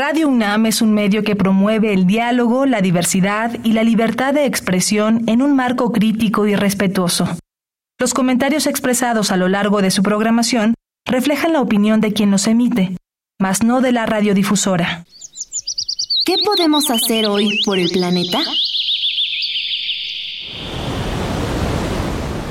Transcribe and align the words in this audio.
Radio 0.00 0.28
UNAM 0.28 0.66
es 0.66 0.80
un 0.80 0.94
medio 0.94 1.24
que 1.24 1.34
promueve 1.34 1.92
el 1.92 2.06
diálogo, 2.06 2.66
la 2.66 2.80
diversidad 2.80 3.56
y 3.64 3.72
la 3.72 3.82
libertad 3.82 4.32
de 4.32 4.44
expresión 4.44 5.24
en 5.26 5.42
un 5.42 5.56
marco 5.56 5.90
crítico 5.90 6.46
y 6.46 6.54
respetuoso. 6.54 7.26
Los 7.98 8.14
comentarios 8.14 8.68
expresados 8.68 9.32
a 9.32 9.36
lo 9.36 9.48
largo 9.48 9.82
de 9.82 9.90
su 9.90 10.04
programación 10.04 10.74
reflejan 11.04 11.52
la 11.52 11.60
opinión 11.60 12.00
de 12.00 12.12
quien 12.12 12.30
los 12.30 12.46
emite, 12.46 12.96
mas 13.40 13.64
no 13.64 13.80
de 13.80 13.90
la 13.90 14.06
radiodifusora. 14.06 15.04
¿Qué 16.24 16.36
podemos 16.44 16.90
hacer 16.90 17.26
hoy 17.26 17.58
por 17.64 17.80
el 17.80 17.90
planeta? 17.90 18.38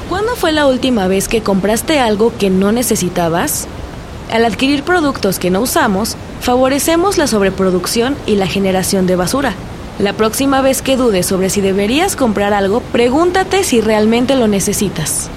¿Cuándo 0.10 0.36
fue 0.36 0.52
la 0.52 0.68
última 0.68 1.08
vez 1.08 1.30
que 1.30 1.44
compraste 1.44 2.02
algo 2.02 2.38
que 2.38 2.50
no 2.50 2.74
necesitabas? 2.74 3.70
Al 4.34 4.44
adquirir 4.44 4.84
productos 4.84 5.40
que 5.40 5.50
no 5.50 5.62
usamos, 5.62 6.18
favorecemos 6.48 7.18
la 7.18 7.28
sobreproducción 7.28 8.16
y 8.26 8.38
la 8.38 8.48
generación 8.48 9.06
de 9.06 9.18
basura. 9.18 9.54
La 10.00 10.14
próxima 10.14 10.62
vez 10.62 10.82
que 10.82 10.96
dudes 10.96 11.26
sobre 11.26 11.50
si 11.50 11.60
deberías 11.60 12.16
comprar 12.16 12.54
algo, 12.54 12.80
pregúntate 12.80 13.66
si 13.66 13.82
realmente 13.82 14.34
lo 14.38 14.48
necesitas. 14.48 15.30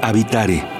Habitare 0.00 0.71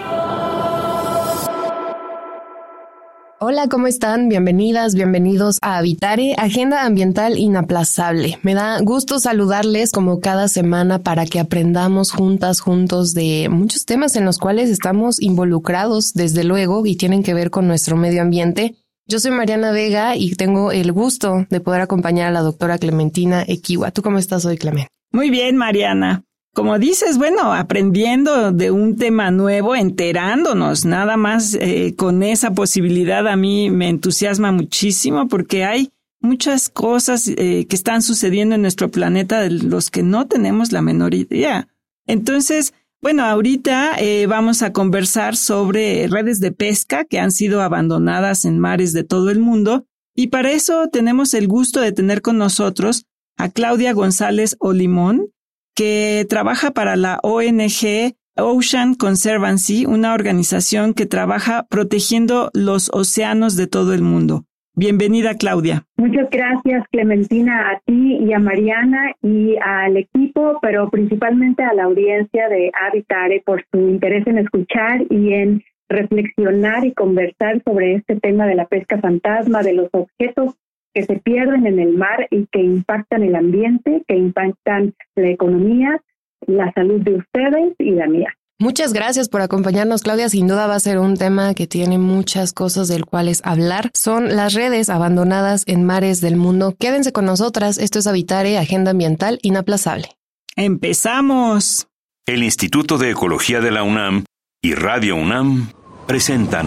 Hola, 3.44 3.66
¿cómo 3.66 3.88
están? 3.88 4.28
Bienvenidas, 4.28 4.94
bienvenidos 4.94 5.58
a 5.62 5.78
Habitare, 5.78 6.36
Agenda 6.38 6.86
Ambiental 6.86 7.36
Inaplazable. 7.36 8.38
Me 8.44 8.54
da 8.54 8.78
gusto 8.80 9.18
saludarles 9.18 9.90
como 9.90 10.20
cada 10.20 10.46
semana 10.46 11.00
para 11.00 11.26
que 11.26 11.40
aprendamos 11.40 12.12
juntas, 12.12 12.60
juntos 12.60 13.14
de 13.14 13.48
muchos 13.50 13.84
temas 13.84 14.14
en 14.14 14.26
los 14.26 14.38
cuales 14.38 14.70
estamos 14.70 15.20
involucrados, 15.20 16.14
desde 16.14 16.44
luego, 16.44 16.86
y 16.86 16.94
tienen 16.94 17.24
que 17.24 17.34
ver 17.34 17.50
con 17.50 17.66
nuestro 17.66 17.96
medio 17.96 18.22
ambiente. 18.22 18.76
Yo 19.08 19.18
soy 19.18 19.32
Mariana 19.32 19.72
Vega 19.72 20.14
y 20.14 20.36
tengo 20.36 20.70
el 20.70 20.92
gusto 20.92 21.44
de 21.50 21.58
poder 21.58 21.80
acompañar 21.80 22.28
a 22.28 22.30
la 22.32 22.42
doctora 22.42 22.78
Clementina 22.78 23.42
Equiwa. 23.44 23.90
¿Tú 23.90 24.02
cómo 24.02 24.18
estás 24.18 24.44
hoy, 24.44 24.56
Clement? 24.56 24.86
Muy 25.10 25.30
bien, 25.30 25.56
Mariana. 25.56 26.22
Como 26.54 26.78
dices, 26.78 27.16
bueno, 27.16 27.54
aprendiendo 27.54 28.52
de 28.52 28.70
un 28.70 28.96
tema 28.96 29.30
nuevo, 29.30 29.74
enterándonos, 29.74 30.84
nada 30.84 31.16
más 31.16 31.54
eh, 31.54 31.94
con 31.96 32.22
esa 32.22 32.52
posibilidad 32.52 33.26
a 33.26 33.36
mí 33.36 33.70
me 33.70 33.88
entusiasma 33.88 34.52
muchísimo 34.52 35.28
porque 35.28 35.64
hay 35.64 35.90
muchas 36.20 36.68
cosas 36.68 37.26
eh, 37.26 37.66
que 37.66 37.74
están 37.74 38.02
sucediendo 38.02 38.54
en 38.54 38.60
nuestro 38.60 38.90
planeta 38.90 39.40
de 39.40 39.48
los 39.48 39.90
que 39.90 40.02
no 40.02 40.26
tenemos 40.28 40.72
la 40.72 40.82
menor 40.82 41.14
idea. 41.14 41.68
Entonces, 42.06 42.74
bueno, 43.00 43.24
ahorita 43.24 43.96
eh, 43.98 44.26
vamos 44.26 44.60
a 44.60 44.74
conversar 44.74 45.36
sobre 45.36 46.06
redes 46.06 46.38
de 46.38 46.52
pesca 46.52 47.06
que 47.06 47.18
han 47.18 47.32
sido 47.32 47.62
abandonadas 47.62 48.44
en 48.44 48.58
mares 48.58 48.92
de 48.92 49.04
todo 49.04 49.30
el 49.30 49.38
mundo 49.38 49.86
y 50.14 50.26
para 50.26 50.52
eso 50.52 50.88
tenemos 50.92 51.32
el 51.32 51.48
gusto 51.48 51.80
de 51.80 51.92
tener 51.92 52.20
con 52.20 52.36
nosotros 52.36 53.06
a 53.38 53.48
Claudia 53.48 53.94
González 53.94 54.56
Olimón 54.60 55.31
que 55.74 56.26
trabaja 56.28 56.72
para 56.72 56.96
la 56.96 57.18
ONG 57.22 58.14
Ocean 58.36 58.94
Conservancy, 58.94 59.84
una 59.84 60.14
organización 60.14 60.94
que 60.94 61.06
trabaja 61.06 61.66
protegiendo 61.68 62.50
los 62.54 62.90
océanos 62.92 63.56
de 63.56 63.66
todo 63.66 63.92
el 63.92 64.02
mundo. 64.02 64.44
Bienvenida, 64.74 65.34
Claudia. 65.34 65.84
Muchas 65.98 66.30
gracias, 66.30 66.84
Clementina, 66.90 67.72
a 67.72 67.80
ti 67.84 68.16
y 68.22 68.32
a 68.32 68.38
Mariana 68.38 69.12
y 69.20 69.56
al 69.62 69.98
equipo, 69.98 70.58
pero 70.62 70.88
principalmente 70.88 71.62
a 71.62 71.74
la 71.74 71.84
audiencia 71.84 72.48
de 72.48 72.72
Habitare 72.80 73.42
por 73.44 73.62
su 73.70 73.78
interés 73.78 74.26
en 74.26 74.38
escuchar 74.38 75.02
y 75.10 75.34
en 75.34 75.62
reflexionar 75.90 76.86
y 76.86 76.94
conversar 76.94 77.62
sobre 77.64 77.96
este 77.96 78.18
tema 78.18 78.46
de 78.46 78.54
la 78.54 78.64
pesca 78.64 78.98
fantasma, 78.98 79.62
de 79.62 79.74
los 79.74 79.90
objetos 79.92 80.54
que 80.94 81.04
se 81.04 81.16
pierden 81.16 81.66
en 81.66 81.78
el 81.78 81.96
mar 81.96 82.26
y 82.30 82.46
que 82.52 82.60
impactan 82.60 83.22
el 83.22 83.34
ambiente, 83.34 84.02
que 84.06 84.16
impactan 84.16 84.94
la 85.16 85.28
economía, 85.28 86.00
la 86.46 86.72
salud 86.72 87.00
de 87.00 87.16
ustedes 87.16 87.74
y 87.78 87.92
la 87.92 88.06
mía. 88.06 88.34
Muchas 88.58 88.92
gracias 88.92 89.28
por 89.28 89.40
acompañarnos, 89.40 90.02
Claudia. 90.02 90.28
Sin 90.28 90.46
duda 90.46 90.68
va 90.68 90.76
a 90.76 90.80
ser 90.80 90.98
un 90.98 91.16
tema 91.16 91.52
que 91.54 91.66
tiene 91.66 91.98
muchas 91.98 92.52
cosas 92.52 92.86
del 92.86 93.06
cuales 93.06 93.40
hablar. 93.44 93.90
Son 93.92 94.36
las 94.36 94.54
redes 94.54 94.88
abandonadas 94.88 95.64
en 95.66 95.84
mares 95.84 96.20
del 96.20 96.36
mundo. 96.36 96.76
Quédense 96.78 97.12
con 97.12 97.24
nosotras. 97.24 97.78
Esto 97.78 97.98
es 97.98 98.06
Habitare, 98.06 98.58
Agenda 98.58 98.92
Ambiental 98.92 99.40
Inaplazable. 99.42 100.10
¡Empezamos! 100.54 101.88
El 102.24 102.44
Instituto 102.44 102.98
de 102.98 103.10
Ecología 103.10 103.60
de 103.60 103.72
la 103.72 103.82
UNAM 103.82 104.24
y 104.62 104.74
Radio 104.74 105.16
UNAM 105.16 105.72
presentan 106.06 106.66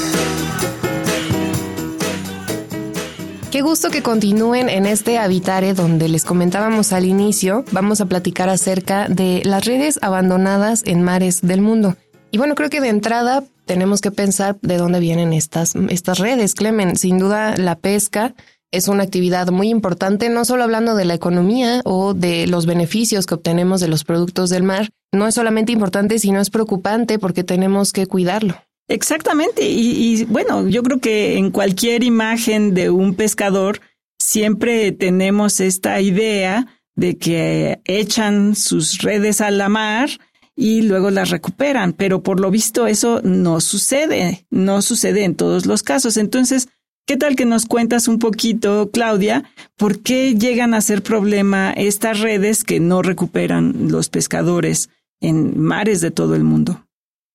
Qué 3.51 3.61
gusto 3.61 3.89
que 3.89 4.01
continúen 4.01 4.69
en 4.69 4.85
este 4.85 5.17
Habitare 5.17 5.73
donde 5.73 6.07
les 6.07 6.23
comentábamos 6.23 6.93
al 6.93 7.03
inicio. 7.03 7.65
Vamos 7.73 7.99
a 7.99 8.05
platicar 8.05 8.47
acerca 8.47 9.09
de 9.09 9.41
las 9.43 9.65
redes 9.65 9.99
abandonadas 10.01 10.83
en 10.85 11.03
mares 11.03 11.41
del 11.41 11.59
mundo. 11.59 11.97
Y 12.31 12.37
bueno, 12.37 12.55
creo 12.55 12.69
que 12.69 12.79
de 12.79 12.87
entrada 12.87 13.43
tenemos 13.65 13.99
que 13.99 14.09
pensar 14.09 14.57
de 14.61 14.77
dónde 14.77 15.01
vienen 15.01 15.33
estas, 15.33 15.75
estas 15.89 16.19
redes, 16.19 16.55
Clemen. 16.55 16.95
Sin 16.95 17.19
duda, 17.19 17.57
la 17.57 17.75
pesca 17.75 18.35
es 18.71 18.87
una 18.87 19.03
actividad 19.03 19.49
muy 19.49 19.67
importante, 19.67 20.29
no 20.29 20.45
solo 20.45 20.63
hablando 20.63 20.95
de 20.95 21.03
la 21.03 21.15
economía 21.15 21.81
o 21.83 22.13
de 22.13 22.47
los 22.47 22.65
beneficios 22.65 23.25
que 23.25 23.35
obtenemos 23.35 23.81
de 23.81 23.89
los 23.89 24.05
productos 24.05 24.49
del 24.49 24.63
mar. 24.63 24.91
No 25.11 25.27
es 25.27 25.35
solamente 25.35 25.73
importante, 25.73 26.19
sino 26.19 26.39
es 26.39 26.51
preocupante 26.51 27.19
porque 27.19 27.43
tenemos 27.43 27.91
que 27.91 28.07
cuidarlo. 28.07 28.55
Exactamente. 28.91 29.61
Y, 29.63 30.25
bueno, 30.25 30.67
yo 30.67 30.83
creo 30.83 30.99
que 30.99 31.37
en 31.37 31.49
cualquier 31.51 32.03
imagen 32.03 32.73
de 32.73 32.89
un 32.89 33.15
pescador 33.15 33.79
siempre 34.19 34.91
tenemos 34.91 35.61
esta 35.61 36.01
idea 36.01 36.67
de 36.95 37.17
que 37.17 37.79
echan 37.85 38.53
sus 38.53 38.97
redes 38.97 39.39
a 39.39 39.49
la 39.49 39.69
mar 39.69 40.09
y 40.57 40.81
luego 40.81 41.09
las 41.09 41.29
recuperan, 41.29 41.93
pero 41.93 42.21
por 42.21 42.41
lo 42.41 42.51
visto 42.51 42.85
eso 42.85 43.21
no 43.23 43.61
sucede, 43.61 44.45
no 44.49 44.81
sucede 44.81 45.23
en 45.23 45.35
todos 45.35 45.65
los 45.65 45.83
casos. 45.83 46.17
Entonces, 46.17 46.67
¿qué 47.07 47.15
tal 47.15 47.37
que 47.37 47.45
nos 47.45 47.65
cuentas 47.65 48.09
un 48.09 48.19
poquito, 48.19 48.91
Claudia, 48.91 49.45
por 49.77 50.03
qué 50.03 50.35
llegan 50.35 50.73
a 50.73 50.81
ser 50.81 51.01
problema 51.01 51.71
estas 51.71 52.19
redes 52.19 52.65
que 52.65 52.81
no 52.81 53.01
recuperan 53.01 53.89
los 53.89 54.09
pescadores 54.09 54.89
en 55.21 55.57
mares 55.57 56.01
de 56.01 56.11
todo 56.11 56.35
el 56.35 56.43
mundo? 56.43 56.85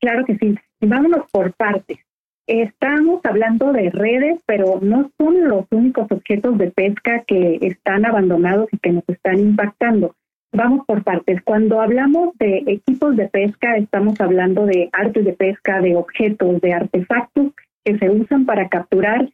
Claro 0.02 0.22
que 0.26 0.36
sí. 0.36 0.54
Vámonos 0.80 1.30
por 1.30 1.52
partes. 1.54 1.98
Estamos 2.46 3.20
hablando 3.24 3.72
de 3.72 3.90
redes, 3.90 4.40
pero 4.46 4.78
no 4.80 5.10
son 5.18 5.48
los 5.48 5.64
únicos 5.70 6.06
objetos 6.10 6.56
de 6.58 6.70
pesca 6.70 7.24
que 7.26 7.58
están 7.62 8.04
abandonados 8.04 8.68
y 8.72 8.78
que 8.78 8.92
nos 8.92 9.04
están 9.08 9.40
impactando. 9.40 10.14
Vamos 10.52 10.86
por 10.86 11.02
partes. 11.02 11.42
Cuando 11.42 11.80
hablamos 11.80 12.36
de 12.38 12.62
equipos 12.66 13.16
de 13.16 13.28
pesca, 13.28 13.76
estamos 13.76 14.20
hablando 14.20 14.64
de 14.64 14.88
artes 14.92 15.24
de 15.24 15.32
pesca, 15.32 15.80
de 15.80 15.96
objetos, 15.96 16.60
de 16.60 16.72
artefactos 16.72 17.52
que 17.84 17.98
se 17.98 18.10
usan 18.10 18.46
para 18.46 18.68
capturar 18.68 19.28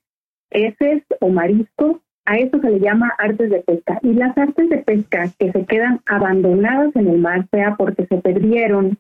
peces 0.49 1.03
o 1.21 1.29
mariscos. 1.29 1.99
A 2.25 2.37
eso 2.37 2.61
se 2.61 2.71
le 2.71 2.81
llama 2.81 3.13
artes 3.19 3.51
de 3.51 3.61
pesca. 3.61 3.99
Y 4.03 4.15
las 4.15 4.37
artes 4.39 4.71
de 4.71 4.79
pesca 4.79 5.25
que 5.39 5.53
se 5.53 5.67
quedan 5.67 6.01
abandonadas 6.07 6.95
en 6.97 7.09
el 7.09 7.19
mar, 7.19 7.47
sea 7.51 7.75
porque 7.77 8.07
se 8.07 8.17
perdieron, 8.19 8.97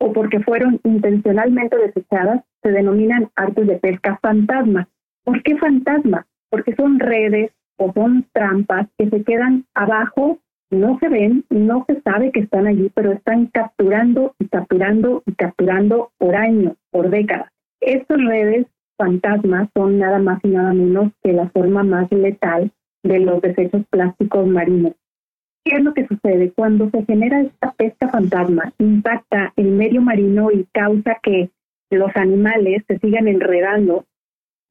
o 0.00 0.12
porque 0.12 0.40
fueron 0.40 0.80
intencionalmente 0.82 1.76
desechadas, 1.76 2.42
se 2.62 2.70
denominan 2.72 3.30
artes 3.36 3.66
de 3.66 3.76
pesca 3.76 4.18
fantasma. 4.22 4.88
¿Por 5.24 5.42
qué 5.42 5.56
fantasma? 5.58 6.26
Porque 6.48 6.74
son 6.74 6.98
redes 6.98 7.52
o 7.76 7.92
son 7.92 8.26
trampas 8.32 8.88
que 8.98 9.08
se 9.08 9.22
quedan 9.22 9.66
abajo, 9.74 10.38
no 10.70 10.98
se 10.98 11.08
ven, 11.08 11.44
no 11.50 11.84
se 11.86 12.00
sabe 12.00 12.32
que 12.32 12.40
están 12.40 12.66
allí, 12.66 12.90
pero 12.94 13.12
están 13.12 13.46
capturando 13.46 14.34
y 14.38 14.46
capturando 14.48 15.22
y 15.26 15.32
capturando 15.32 16.10
por 16.18 16.34
años, 16.34 16.76
por 16.90 17.10
décadas. 17.10 17.50
Estas 17.80 18.18
redes 18.24 18.66
fantasmas 18.96 19.68
son 19.74 19.98
nada 19.98 20.18
más 20.18 20.40
y 20.44 20.48
nada 20.48 20.72
menos 20.72 21.12
que 21.22 21.32
la 21.32 21.48
forma 21.50 21.82
más 21.82 22.10
letal 22.10 22.70
de 23.02 23.18
los 23.18 23.40
desechos 23.40 23.82
plásticos 23.90 24.46
marinos. 24.46 24.94
¿Qué 25.64 25.76
es 25.76 25.84
lo 25.84 25.92
que 25.94 26.06
sucede? 26.06 26.52
Cuando 26.52 26.90
se 26.90 27.04
genera 27.04 27.42
esta 27.42 27.72
pesca 27.72 28.08
fantasma, 28.08 28.72
impacta 28.78 29.52
el 29.56 29.72
medio 29.72 30.00
marino 30.00 30.50
y 30.50 30.64
causa 30.72 31.18
que 31.22 31.50
los 31.90 32.10
animales 32.16 32.82
se 32.86 32.98
sigan 32.98 33.28
enredando 33.28 34.06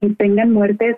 y 0.02 0.16
tengan 0.16 0.52
muertes 0.52 0.98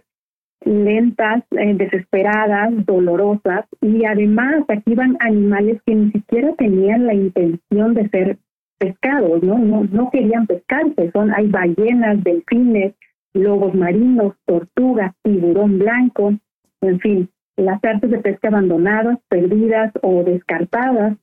lentas, 0.64 1.44
eh, 1.52 1.74
desesperadas, 1.74 2.86
dolorosas, 2.86 3.66
y 3.82 4.06
además 4.06 4.64
aquí 4.68 4.94
van 4.94 5.18
animales 5.20 5.82
que 5.86 5.96
ni 5.96 6.12
siquiera 6.12 6.54
tenían 6.56 7.08
la 7.08 7.16
intención 7.16 7.94
de 7.96 8.08
ser 8.10 8.38
pescados, 8.78 9.42
¿no? 9.44 9.58
No, 9.58 9.84
no 9.86 10.10
querían 10.12 10.46
pescarse, 10.48 11.12
son, 11.12 11.34
hay 11.34 11.48
ballenas, 11.48 12.24
delfines, 12.24 12.94
lobos 13.34 13.74
marinos, 13.74 14.36
tortugas, 14.46 15.14
tiburón 15.24 15.80
blanco, 15.80 16.34
en 16.82 17.00
fin, 17.00 17.30
las 17.58 17.84
artes 17.84 18.10
de 18.10 18.20
pesca 18.20 18.48
abandonadas, 18.48 19.20
perdidas 19.30 19.92
o 20.02 20.24
descartadas, 20.24 21.18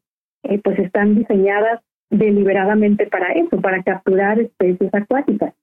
eh, 0.44 0.60
pues 0.62 0.78
están 0.78 1.14
diseñadas 1.14 1.80
deliberadamente 2.10 3.06
para 3.06 3.32
eso, 3.32 3.60
para 3.60 3.82
capturar 3.82 4.38
especies 4.40 4.92
acuáticas. 4.94 5.54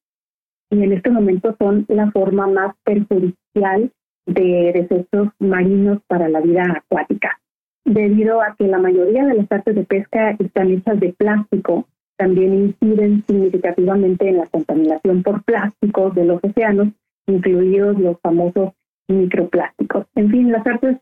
Y 0.70 0.84
en 0.84 0.94
este 0.94 1.10
momento 1.10 1.56
son 1.60 1.86
la 1.88 2.12
forma 2.12 2.48
más 2.48 2.76
perjudicial 2.84 3.92
de 4.26 4.72
desechos 4.74 5.30
marinos 5.40 6.00
para 6.08 6.28
la 6.30 6.42
vida 6.42 6.64
acuática. 6.76 7.40
Debido 7.86 8.42
a 8.42 8.56
que 8.58 8.68
la 8.68 8.80
mayoría 8.80 9.26
de 9.26 9.36
las 9.36 9.52
artes 9.52 9.76
de 9.76 9.84
pesca 9.84 10.32
están 10.40 10.72
hechas 10.72 11.00
de 11.00 11.14
plástico, 11.14 11.88
también 12.18 12.54
inciden 12.54 13.24
significativamente 13.28 14.28
en 14.28 14.38
la 14.38 14.48
contaminación 14.48 15.22
por 15.22 15.44
plásticos 15.44 16.16
de 16.16 16.26
los 16.26 16.44
océanos, 16.44 16.88
incluidos 17.28 18.00
los 18.00 18.20
famosos 18.22 18.74
microplásticos. 19.08 20.06
En 20.16 20.30
fin, 20.30 20.52
las 20.52 20.66
artes 20.66 20.98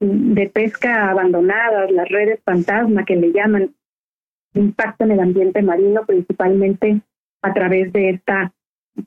de 0.00 0.48
pesca 0.48 1.10
abandonadas, 1.10 1.90
las 1.90 2.08
redes 2.08 2.40
fantasma 2.44 3.04
que 3.04 3.16
le 3.16 3.32
llaman, 3.32 3.74
impactan 4.54 5.10
el 5.10 5.20
ambiente 5.20 5.62
marino 5.62 6.04
principalmente 6.06 7.00
a 7.42 7.52
través 7.52 7.92
de 7.92 8.10
esta 8.10 8.52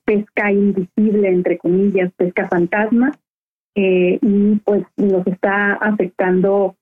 pesca 0.05 0.51
invisible, 0.51 1.29
entre 1.29 1.57
comillas, 1.57 2.11
pesca 2.13 2.47
fantasma, 2.47 3.11
eh, 3.75 4.19
y 4.21 4.55
pues 4.57 4.83
nos 4.97 5.25
está 5.27 5.73
afectando 5.73 6.75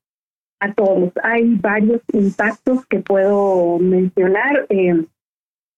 a 0.59 0.73
todos. 0.73 1.11
Hay 1.23 1.55
varios 1.55 2.01
impactos 2.13 2.85
que 2.87 2.99
puedo 2.99 3.79
mencionar. 3.79 4.65
Eh, 4.69 5.05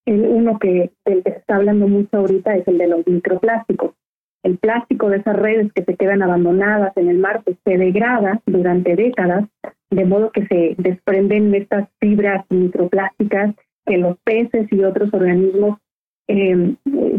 el 0.05 0.21
uno 0.21 0.57
que 0.57 0.91
del 1.05 1.23
que 1.23 1.31
se 1.31 1.37
está 1.37 1.57
hablando 1.57 1.87
mucho 1.87 2.17
ahorita 2.17 2.55
es 2.55 2.67
el 2.67 2.77
de 2.77 2.87
los 2.87 3.05
microplásticos. 3.05 3.93
El 4.43 4.57
plástico 4.57 5.09
de 5.09 5.17
esas 5.17 5.35
redes 5.35 5.71
que 5.73 5.83
se 5.83 5.95
quedan 5.95 6.23
abandonadas 6.23 6.95
en 6.97 7.09
el 7.09 7.19
mar 7.19 7.41
pues, 7.43 7.57
se 7.63 7.77
degrada 7.77 8.41
durante 8.45 8.95
décadas, 8.95 9.45
de 9.89 10.05
modo 10.05 10.31
que 10.31 10.47
se 10.47 10.75
desprenden 10.77 11.53
estas 11.53 11.89
fibras 11.99 12.45
microplásticas 12.49 13.55
que 13.85 13.97
los 13.97 14.17
peces 14.23 14.67
y 14.71 14.83
otros 14.83 15.13
organismos 15.13 15.79
eh, 16.27 16.75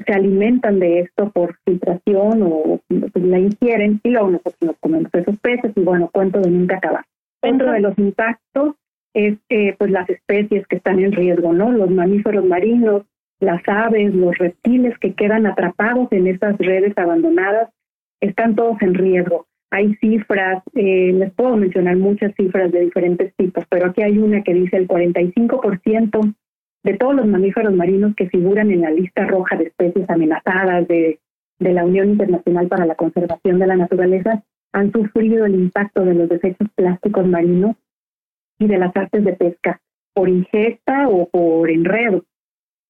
se 0.06 0.12
alimentan 0.12 0.78
de 0.78 1.00
esto 1.00 1.30
por 1.30 1.56
filtración 1.66 2.42
o 2.42 2.80
pues, 2.88 3.24
la 3.24 3.38
ingieren 3.38 4.00
y 4.02 4.10
luego 4.10 4.30
nosotros 4.30 4.62
nos 4.62 4.76
comemos 4.78 5.10
esos 5.12 5.38
peces 5.40 5.72
y 5.76 5.80
bueno, 5.80 6.08
cuento 6.12 6.40
de 6.40 6.50
nunca 6.50 6.76
acabar. 6.76 7.04
Dentro 7.42 7.72
de 7.72 7.80
los 7.80 7.98
impactos 7.98 8.74
es 9.14 9.36
eh, 9.50 9.74
pues 9.78 9.90
las 9.90 10.08
especies 10.08 10.66
que 10.66 10.76
están 10.76 11.00
en 11.00 11.12
riesgo, 11.12 11.52
¿no? 11.52 11.70
Los 11.70 11.90
mamíferos 11.90 12.44
marinos, 12.44 13.02
las 13.42 13.62
aves, 13.66 14.14
los 14.14 14.36
reptiles 14.38 14.96
que 14.98 15.14
quedan 15.14 15.46
atrapados 15.46 16.08
en 16.12 16.26
estas 16.26 16.56
redes 16.58 16.96
abandonadas, 16.96 17.70
están 18.20 18.54
todos 18.54 18.80
en 18.82 18.94
riesgo. 18.94 19.46
Hay 19.70 19.94
cifras, 19.96 20.62
eh, 20.74 21.12
les 21.12 21.32
puedo 21.32 21.56
mencionar 21.56 21.96
muchas 21.96 22.34
cifras 22.36 22.70
de 22.70 22.80
diferentes 22.80 23.34
tipos, 23.36 23.64
pero 23.68 23.86
aquí 23.86 24.02
hay 24.02 24.18
una 24.18 24.42
que 24.42 24.54
dice 24.54 24.76
el 24.76 24.86
45% 24.86 26.34
de 26.84 26.94
todos 26.94 27.14
los 27.14 27.26
mamíferos 27.26 27.74
marinos 27.74 28.14
que 28.14 28.28
figuran 28.28 28.70
en 28.70 28.82
la 28.82 28.90
lista 28.90 29.24
roja 29.26 29.56
de 29.56 29.64
especies 29.64 30.08
amenazadas 30.08 30.86
de, 30.88 31.20
de 31.58 31.72
la 31.72 31.84
Unión 31.84 32.10
Internacional 32.10 32.68
para 32.68 32.86
la 32.86 32.94
Conservación 32.94 33.58
de 33.58 33.66
la 33.66 33.76
Naturaleza 33.76 34.42
han 34.72 34.92
sufrido 34.92 35.46
el 35.46 35.54
impacto 35.54 36.04
de 36.04 36.14
los 36.14 36.28
desechos 36.28 36.68
plásticos 36.74 37.26
marinos 37.26 37.76
y 38.58 38.66
de 38.66 38.78
las 38.78 38.96
artes 38.96 39.24
de 39.24 39.32
pesca 39.34 39.80
por 40.14 40.28
ingesta 40.28 41.08
o 41.08 41.28
por 41.28 41.70
enredo. 41.70 42.24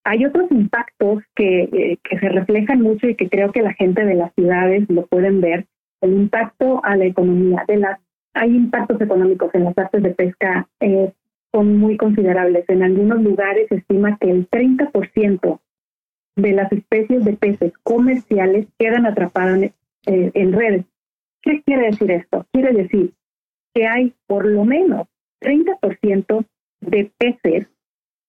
Hay 0.04 0.24
otros 0.24 0.50
impactos 0.50 1.22
que, 1.34 1.62
eh, 1.62 1.98
que 2.02 2.18
se 2.18 2.28
reflejan 2.28 2.80
mucho 2.80 3.08
y 3.08 3.14
que 3.14 3.28
creo 3.28 3.52
que 3.52 3.62
la 3.62 3.74
gente 3.74 4.04
de 4.04 4.14
las 4.14 4.34
ciudades 4.34 4.84
lo 4.88 5.06
pueden 5.06 5.40
ver. 5.40 5.66
El 6.00 6.14
impacto 6.14 6.84
a 6.84 6.96
la 6.96 7.04
economía 7.04 7.64
de 7.68 7.76
las 7.76 8.00
hay 8.34 8.56
impactos 8.56 9.00
económicos 9.00 9.50
en 9.54 9.64
las 9.64 9.76
artes 9.76 10.02
de 10.02 10.10
pesca 10.10 10.68
eh, 10.80 11.12
son 11.52 11.76
muy 11.76 11.96
considerables. 11.96 12.64
En 12.68 12.82
algunos 12.82 13.22
lugares 13.22 13.68
se 13.68 13.76
estima 13.76 14.16
que 14.18 14.30
el 14.30 14.48
30% 14.48 15.60
de 16.36 16.52
las 16.52 16.72
especies 16.72 17.24
de 17.24 17.34
peces 17.34 17.72
comerciales 17.82 18.66
quedan 18.78 19.04
atrapadas 19.04 19.62
en, 19.62 19.74
eh, 20.06 20.30
en 20.34 20.52
redes. 20.52 20.86
¿Qué 21.42 21.62
quiere 21.62 21.86
decir 21.88 22.10
esto? 22.10 22.46
Quiere 22.52 22.72
decir 22.72 23.12
que 23.74 23.86
hay 23.86 24.14
por 24.26 24.46
lo 24.46 24.64
menos 24.64 25.08
30% 25.40 26.46
de 26.80 27.10
peces 27.18 27.68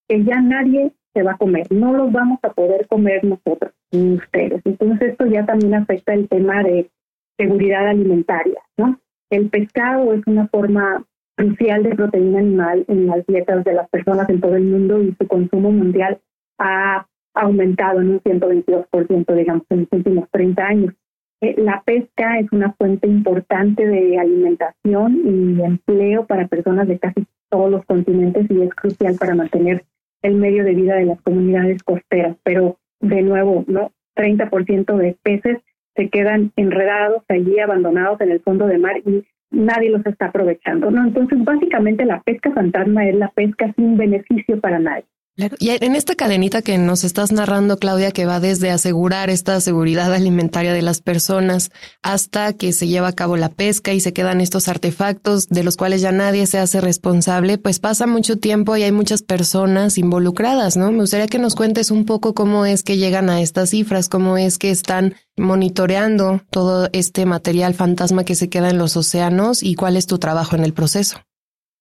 que 0.07 0.23
ya 0.23 0.41
nadie 0.41 0.91
se 1.13 1.23
va 1.23 1.33
a 1.33 1.37
comer. 1.37 1.71
No 1.71 1.93
los 1.93 2.11
vamos 2.11 2.39
a 2.43 2.49
poder 2.49 2.87
comer 2.87 3.23
nosotros 3.23 3.71
ni 3.91 4.15
ustedes. 4.15 4.61
Entonces 4.65 5.11
esto 5.11 5.25
ya 5.27 5.45
también 5.45 5.75
afecta 5.75 6.13
el 6.13 6.27
tema 6.27 6.63
de 6.63 6.89
seguridad 7.37 7.87
alimentaria, 7.87 8.59
¿no? 8.77 8.99
El 9.29 9.49
pescado 9.49 10.13
es 10.13 10.21
una 10.27 10.47
forma 10.47 11.03
crucial 11.35 11.83
de 11.83 11.95
proteína 11.95 12.39
animal 12.39 12.85
en 12.87 13.07
las 13.07 13.25
dietas 13.25 13.63
de 13.63 13.73
las 13.73 13.89
personas 13.89 14.29
en 14.29 14.39
todo 14.39 14.55
el 14.55 14.65
mundo 14.65 15.01
y 15.01 15.15
su 15.19 15.27
consumo 15.27 15.71
mundial 15.71 16.19
ha 16.59 17.07
aumentado 17.33 18.01
en 18.01 18.11
un 18.11 18.19
122%, 18.21 19.35
digamos, 19.35 19.63
en 19.69 19.79
los 19.79 19.87
últimos 19.91 20.29
30 20.29 20.63
años. 20.63 20.93
Eh, 21.41 21.55
la 21.57 21.81
pesca 21.83 22.39
es 22.39 22.51
una 22.51 22.73
fuente 22.73 23.07
importante 23.07 23.87
de 23.87 24.19
alimentación 24.19 25.19
y 25.25 25.61
empleo 25.63 26.25
para 26.25 26.47
personas 26.47 26.87
de 26.87 26.99
casi 26.99 27.25
todos 27.49 27.71
los 27.71 27.85
continentes 27.85 28.49
y 28.49 28.61
es 28.61 28.73
crucial 28.75 29.15
para 29.19 29.35
mantener 29.35 29.83
el 30.23 30.35
medio 30.35 30.63
de 30.63 30.73
vida 30.73 30.95
de 30.95 31.05
las 31.05 31.21
comunidades 31.21 31.83
costeras, 31.83 32.35
pero 32.43 32.77
de 32.99 33.21
nuevo, 33.21 33.63
¿no? 33.67 33.91
30% 34.15 34.97
de 34.97 35.17
peces 35.21 35.59
se 35.95 36.09
quedan 36.09 36.51
enredados 36.55 37.23
allí, 37.29 37.59
abandonados 37.59 38.19
en 38.21 38.31
el 38.31 38.39
fondo 38.39 38.65
del 38.65 38.79
mar 38.79 38.97
y 39.05 39.23
nadie 39.51 39.89
los 39.89 40.05
está 40.05 40.27
aprovechando, 40.27 40.89
¿no? 40.89 41.03
Entonces, 41.03 41.43
básicamente 41.43 42.05
la 42.05 42.21
pesca 42.21 42.51
fantasma 42.51 43.07
es 43.07 43.15
la 43.15 43.29
pesca 43.29 43.71
sin 43.75 43.97
beneficio 43.97 44.59
para 44.59 44.79
nadie. 44.79 45.05
Y 45.35 45.69
en 45.69 45.95
esta 45.95 46.13
cadenita 46.13 46.61
que 46.61 46.77
nos 46.77 47.03
estás 47.03 47.31
narrando, 47.31 47.79
Claudia, 47.79 48.11
que 48.11 48.27
va 48.27 48.39
desde 48.39 48.69
asegurar 48.69 49.31
esta 49.31 49.59
seguridad 49.61 50.13
alimentaria 50.13 50.73
de 50.73 50.83
las 50.83 51.01
personas 51.01 51.71
hasta 52.03 52.53
que 52.53 52.71
se 52.71 52.87
lleva 52.87 53.07
a 53.07 53.13
cabo 53.13 53.35
la 53.35 53.49
pesca 53.49 53.93
y 53.93 53.99
se 53.99 54.13
quedan 54.13 54.41
estos 54.41 54.67
artefactos 54.67 55.47
de 55.49 55.63
los 55.63 55.75
cuales 55.75 56.01
ya 56.01 56.11
nadie 56.11 56.45
se 56.45 56.59
hace 56.59 56.81
responsable, 56.81 57.57
pues 57.57 57.79
pasa 57.79 58.05
mucho 58.05 58.37
tiempo 58.37 58.77
y 58.77 58.83
hay 58.83 58.91
muchas 58.91 59.23
personas 59.23 59.97
involucradas, 59.97 60.77
¿no? 60.77 60.91
Me 60.91 60.99
gustaría 60.99 61.25
que 61.25 61.39
nos 61.39 61.55
cuentes 61.55 61.89
un 61.89 62.05
poco 62.05 62.35
cómo 62.35 62.67
es 62.67 62.83
que 62.83 62.97
llegan 62.97 63.31
a 63.31 63.41
estas 63.41 63.71
cifras, 63.71 64.09
cómo 64.09 64.37
es 64.37 64.59
que 64.59 64.69
están 64.69 65.15
monitoreando 65.35 66.43
todo 66.51 66.89
este 66.93 67.25
material 67.25 67.73
fantasma 67.73 68.23
que 68.23 68.35
se 68.35 68.49
queda 68.49 68.69
en 68.69 68.77
los 68.77 68.95
océanos 68.95 69.63
y 69.63 69.73
cuál 69.73 69.97
es 69.97 70.05
tu 70.05 70.19
trabajo 70.19 70.55
en 70.55 70.63
el 70.63 70.73
proceso. 70.73 71.17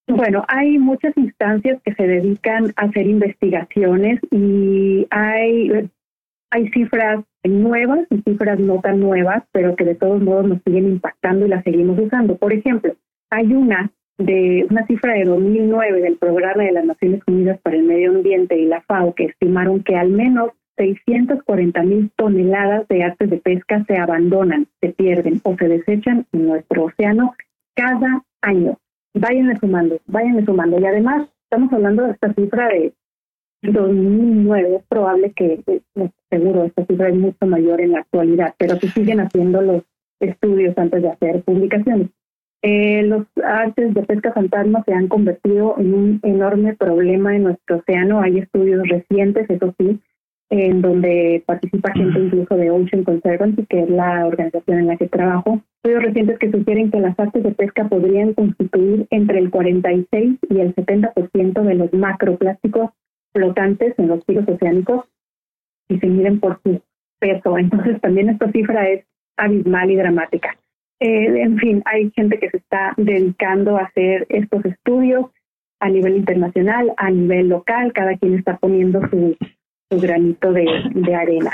Bueno, 0.08 0.44
hay 0.48 0.78
muchas 0.78 1.16
instancias 1.16 1.80
que 1.84 1.94
se 1.94 2.06
dedican 2.06 2.72
a 2.76 2.86
hacer 2.86 3.06
investigaciones 3.06 4.20
y 4.30 5.06
hay, 5.10 5.88
cifras 6.72 7.24
nuevas 7.44 8.00
y 8.10 8.20
cifras 8.22 8.58
no 8.58 8.80
tan 8.80 9.00
nuevas, 9.00 9.44
pero 9.52 9.76
que 9.76 9.84
de 9.84 9.94
todos 9.94 10.20
modos 10.20 10.46
nos 10.46 10.58
siguen 10.64 10.88
impactando 10.88 11.46
y 11.46 11.48
las 11.48 11.64
seguimos 11.64 11.98
usando. 11.98 12.36
Por 12.36 12.52
ejemplo, 12.52 12.94
hay 13.30 13.52
una 13.54 13.90
de 14.18 14.66
una 14.70 14.86
cifra 14.86 15.14
de 15.14 15.24
2009 15.24 16.02
del 16.02 16.16
Programa 16.18 16.64
de 16.64 16.72
las 16.72 16.84
Naciones 16.84 17.20
Unidas 17.26 17.58
para 17.62 17.76
el 17.76 17.84
Medio 17.84 18.10
Ambiente 18.10 18.58
y 18.58 18.66
la 18.66 18.82
FAO 18.82 19.14
que 19.14 19.24
estimaron 19.24 19.82
que 19.82 19.96
al 19.96 20.10
menos 20.10 20.50
640 20.76 21.82
mil 21.84 22.10
toneladas 22.16 22.86
de 22.88 23.04
artes 23.04 23.30
de 23.30 23.38
pesca 23.38 23.84
se 23.86 23.96
abandonan, 23.96 24.66
se 24.80 24.90
pierden 24.90 25.40
o 25.44 25.56
se 25.56 25.68
desechan 25.68 26.26
en 26.32 26.46
nuestro 26.46 26.84
océano 26.84 27.34
cada 27.74 28.22
año 28.42 28.78
váyanle 29.14 29.56
sumando, 29.58 29.98
váyanle 30.06 30.44
sumando. 30.44 30.78
Y 30.78 30.86
además, 30.86 31.28
estamos 31.44 31.72
hablando 31.72 32.04
de 32.04 32.12
esta 32.12 32.32
cifra 32.34 32.68
de 32.68 32.92
2009, 33.62 34.76
es 34.76 34.82
probable 34.88 35.32
que, 35.32 35.62
eh, 35.66 36.10
seguro, 36.30 36.64
esta 36.64 36.84
cifra 36.86 37.08
es 37.08 37.14
mucho 37.14 37.46
mayor 37.46 37.80
en 37.80 37.92
la 37.92 38.00
actualidad, 38.00 38.54
pero 38.58 38.76
se 38.76 38.88
siguen 38.88 39.20
haciendo 39.20 39.62
los 39.62 39.82
estudios 40.20 40.76
antes 40.76 41.02
de 41.02 41.08
hacer 41.08 41.42
publicaciones. 41.42 42.08
Eh, 42.62 43.02
los 43.02 43.26
artes 43.44 43.92
de 43.92 44.02
pesca 44.04 44.32
fantasma 44.32 44.84
se 44.84 44.94
han 44.94 45.08
convertido 45.08 45.74
en 45.78 45.94
un 45.94 46.20
enorme 46.22 46.76
problema 46.76 47.34
en 47.34 47.42
nuestro 47.44 47.78
océano. 47.78 48.20
Hay 48.20 48.38
estudios 48.38 48.86
recientes, 48.88 49.50
eso 49.50 49.74
sí, 49.78 49.98
en 50.48 50.80
donde 50.80 51.42
participa 51.44 51.92
gente 51.92 52.20
incluso 52.20 52.56
de 52.56 52.70
Ocean 52.70 53.02
Conservancy, 53.02 53.66
que 53.66 53.82
es 53.82 53.90
la 53.90 54.26
organización 54.26 54.78
en 54.78 54.86
la 54.86 54.96
que 54.96 55.08
trabajo. 55.08 55.60
Estudios 55.82 56.04
recientes 56.04 56.38
que 56.38 56.52
sugieren 56.52 56.92
que 56.92 57.00
las 57.00 57.18
artes 57.18 57.42
de 57.42 57.50
pesca 57.50 57.88
podrían 57.88 58.34
constituir 58.34 59.08
entre 59.10 59.40
el 59.40 59.50
46 59.50 60.38
y 60.48 60.60
el 60.60 60.72
70% 60.76 61.60
de 61.60 61.74
los 61.74 61.92
macroplásticos 61.92 62.90
flotantes 63.32 63.92
en 63.98 64.06
los 64.06 64.24
giros 64.24 64.46
oceánicos 64.46 65.06
y 65.88 65.98
se 65.98 66.06
miden 66.06 66.38
por 66.38 66.60
su 66.62 66.80
peso. 67.18 67.58
Entonces 67.58 68.00
también 68.00 68.28
esta 68.28 68.48
cifra 68.52 68.88
es 68.90 69.04
abismal 69.36 69.90
y 69.90 69.96
dramática. 69.96 70.56
Eh, 71.00 71.42
en 71.42 71.58
fin, 71.58 71.82
hay 71.84 72.12
gente 72.14 72.38
que 72.38 72.50
se 72.50 72.58
está 72.58 72.94
dedicando 72.96 73.76
a 73.76 73.86
hacer 73.86 74.24
estos 74.28 74.64
estudios 74.64 75.32
a 75.80 75.88
nivel 75.88 76.16
internacional, 76.16 76.92
a 76.96 77.10
nivel 77.10 77.48
local, 77.48 77.92
cada 77.92 78.16
quien 78.18 78.34
está 78.34 78.56
poniendo 78.56 79.00
su, 79.10 79.36
su 79.90 79.98
granito 80.00 80.52
de, 80.52 80.64
de 80.94 81.14
arena. 81.16 81.50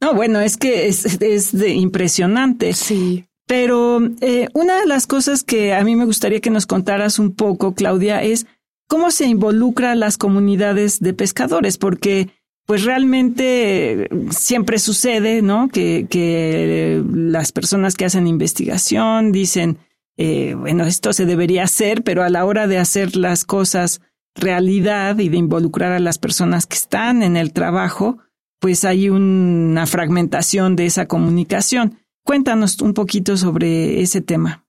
No, 0.00 0.14
bueno, 0.14 0.38
es 0.38 0.56
que 0.56 0.86
es, 0.86 1.20
es 1.20 1.58
de 1.58 1.70
impresionante. 1.70 2.72
Sí. 2.72 3.24
Pero 3.48 4.00
eh, 4.20 4.46
una 4.52 4.78
de 4.78 4.86
las 4.86 5.06
cosas 5.06 5.42
que 5.42 5.72
a 5.72 5.82
mí 5.82 5.96
me 5.96 6.04
gustaría 6.04 6.40
que 6.40 6.50
nos 6.50 6.66
contaras 6.66 7.18
un 7.18 7.34
poco, 7.34 7.74
Claudia, 7.74 8.22
es 8.22 8.46
cómo 8.88 9.10
se 9.10 9.26
involucra 9.26 9.94
las 9.94 10.18
comunidades 10.18 11.00
de 11.00 11.14
pescadores, 11.14 11.78
porque 11.78 12.28
pues 12.66 12.84
realmente 12.84 14.10
siempre 14.30 14.78
sucede, 14.78 15.40
¿no? 15.40 15.70
Que, 15.70 16.06
que 16.10 17.02
las 17.10 17.50
personas 17.50 17.94
que 17.94 18.04
hacen 18.04 18.26
investigación 18.26 19.32
dicen, 19.32 19.78
eh, 20.18 20.54
bueno, 20.54 20.84
esto 20.84 21.14
se 21.14 21.24
debería 21.24 21.64
hacer, 21.64 22.02
pero 22.02 22.22
a 22.22 22.28
la 22.28 22.44
hora 22.44 22.66
de 22.66 22.76
hacer 22.76 23.16
las 23.16 23.46
cosas 23.46 24.02
realidad 24.34 25.18
y 25.20 25.30
de 25.30 25.38
involucrar 25.38 25.92
a 25.92 26.00
las 26.00 26.18
personas 26.18 26.66
que 26.66 26.76
están 26.76 27.22
en 27.22 27.38
el 27.38 27.54
trabajo, 27.54 28.18
pues 28.60 28.84
hay 28.84 29.08
una 29.08 29.86
fragmentación 29.86 30.76
de 30.76 30.84
esa 30.84 31.06
comunicación. 31.06 31.98
Cuéntanos 32.28 32.82
un 32.82 32.92
poquito 32.92 33.38
sobre 33.38 34.02
ese 34.02 34.20
tema. 34.20 34.62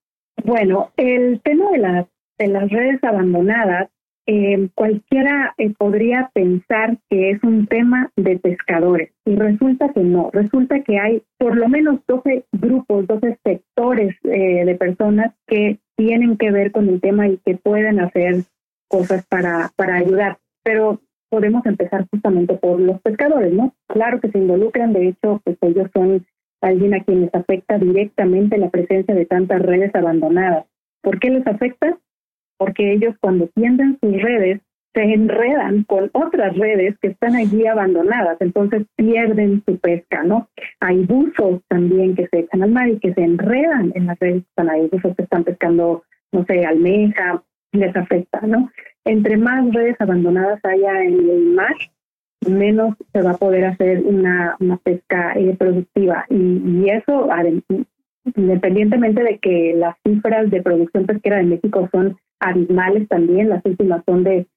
Bueno, 0.46 0.92
el 0.96 1.42
tema 1.42 1.70
de 1.72 1.78
las, 1.80 2.08
de 2.38 2.48
las 2.48 2.70
redes 2.70 3.04
abandonadas, 3.04 3.90
eh, 4.28 4.70
cualquiera 4.76 5.56
eh, 5.58 5.74
podría 5.78 6.32
pensar 6.34 6.98
que 7.10 7.32
es 7.32 7.44
un 7.44 7.68
tema 7.68 8.14
de 8.16 8.40
pescadores 8.40 9.12
y 9.26 9.36
resulta 9.36 9.92
que 9.92 10.00
no, 10.00 10.30
resulta 10.32 10.84
que 10.84 11.00
hay 11.00 11.22
por 11.38 11.58
lo 11.58 11.68
menos 11.68 12.00
12 12.08 12.46
grupos, 12.54 13.06
12 13.08 13.38
sectores 13.44 14.16
eh, 14.24 14.64
de 14.64 14.76
personas 14.76 15.36
que 15.46 15.80
tienen 15.98 16.38
que 16.38 16.52
ver 16.52 16.72
con 16.72 16.88
el 16.88 17.02
tema 17.02 17.28
y 17.28 17.42
que 17.46 17.56
pueden 17.56 18.00
hacer 18.00 18.46
cosas 18.88 19.26
para, 19.28 19.74
para 19.76 19.98
ayudar. 19.98 20.38
Pero 20.64 21.02
podemos 21.30 21.66
empezar 21.66 22.08
justamente 22.10 22.54
por 22.54 22.80
los 22.80 23.02
pescadores, 23.02 23.52
¿no? 23.52 23.74
Claro 23.90 24.22
que 24.22 24.32
se 24.32 24.38
involucran, 24.38 24.94
de 24.94 25.10
hecho, 25.10 25.42
pues 25.44 25.58
ellos 25.62 25.90
son 25.94 26.26
alguien 26.62 26.94
a 26.94 27.04
quien 27.04 27.22
les 27.22 27.34
afecta 27.34 27.78
directamente 27.78 28.58
la 28.58 28.70
presencia 28.70 29.16
de 29.16 29.26
tantas 29.26 29.62
redes 29.62 29.94
abandonadas. 29.96 30.66
¿Por 31.02 31.20
qué 31.20 31.30
les 31.30 31.46
afecta? 31.48 31.98
Porque 32.58 32.94
ellos 32.94 33.16
cuando 33.22 33.48
tienden 33.56 33.98
sus 34.02 34.22
redes 34.22 34.62
se 34.94 35.04
enredan 35.04 35.84
con 35.84 36.10
otras 36.14 36.58
redes 36.58 36.96
que 37.02 37.10
están 37.10 37.36
allí 37.36 37.66
abandonadas, 37.68 38.38
entonces 38.42 38.86
pierden 38.96 39.64
su 39.66 39.78
pesca, 39.78 40.24
¿no? 40.24 40.50
Hay 40.80 41.06
buzos 41.06 41.62
también 41.68 42.16
que 42.16 42.28
se 42.28 42.40
echan 42.40 42.64
al 42.64 42.72
mar 42.72 42.90
y 42.90 43.00
que 43.00 43.14
se 43.14 43.22
enredan 43.22 43.92
en 43.96 44.08
las 44.08 44.20
redes 44.20 44.44
que 44.44 44.50
están 44.50 44.70
ahí, 44.70 44.90
buzos 44.92 45.16
que 45.16 45.24
están 45.24 45.44
pescando, 45.44 46.04
no 46.32 46.44
sé, 46.46 46.66
almeja, 46.66 47.44
les 47.72 47.96
afecta, 47.96 48.42
¿no? 48.42 48.72
Entre 49.06 49.38
más 49.38 49.72
redes 49.74 49.96
abandonadas 50.00 50.60
haya 50.64 51.04
en 51.04 51.30
el 51.30 51.46
mar, 51.54 51.76
menos 52.48 52.96
se 53.14 53.22
va 53.22 53.32
a 53.32 53.38
poder 53.38 53.66
hacer 53.66 54.02
una, 54.04 54.56
una 54.60 54.78
pesca 54.78 55.34
eh, 55.36 55.56
productiva. 55.58 56.26
Y, 56.30 56.90
eso, 56.90 57.30
independientemente 58.36 59.24
de 59.24 59.40
que 59.40 59.74
las 59.76 59.96
cifras 60.06 60.50
de 60.50 60.62
producción 60.62 61.06
pesquera 61.06 61.38
de 61.38 61.44
México 61.44 61.90
son 61.92 62.18
abismales 62.40 63.08
también, 63.08 63.50
las 63.50 63.64
últimas 63.66 64.04
son 64.06 64.24
de 64.24 64.48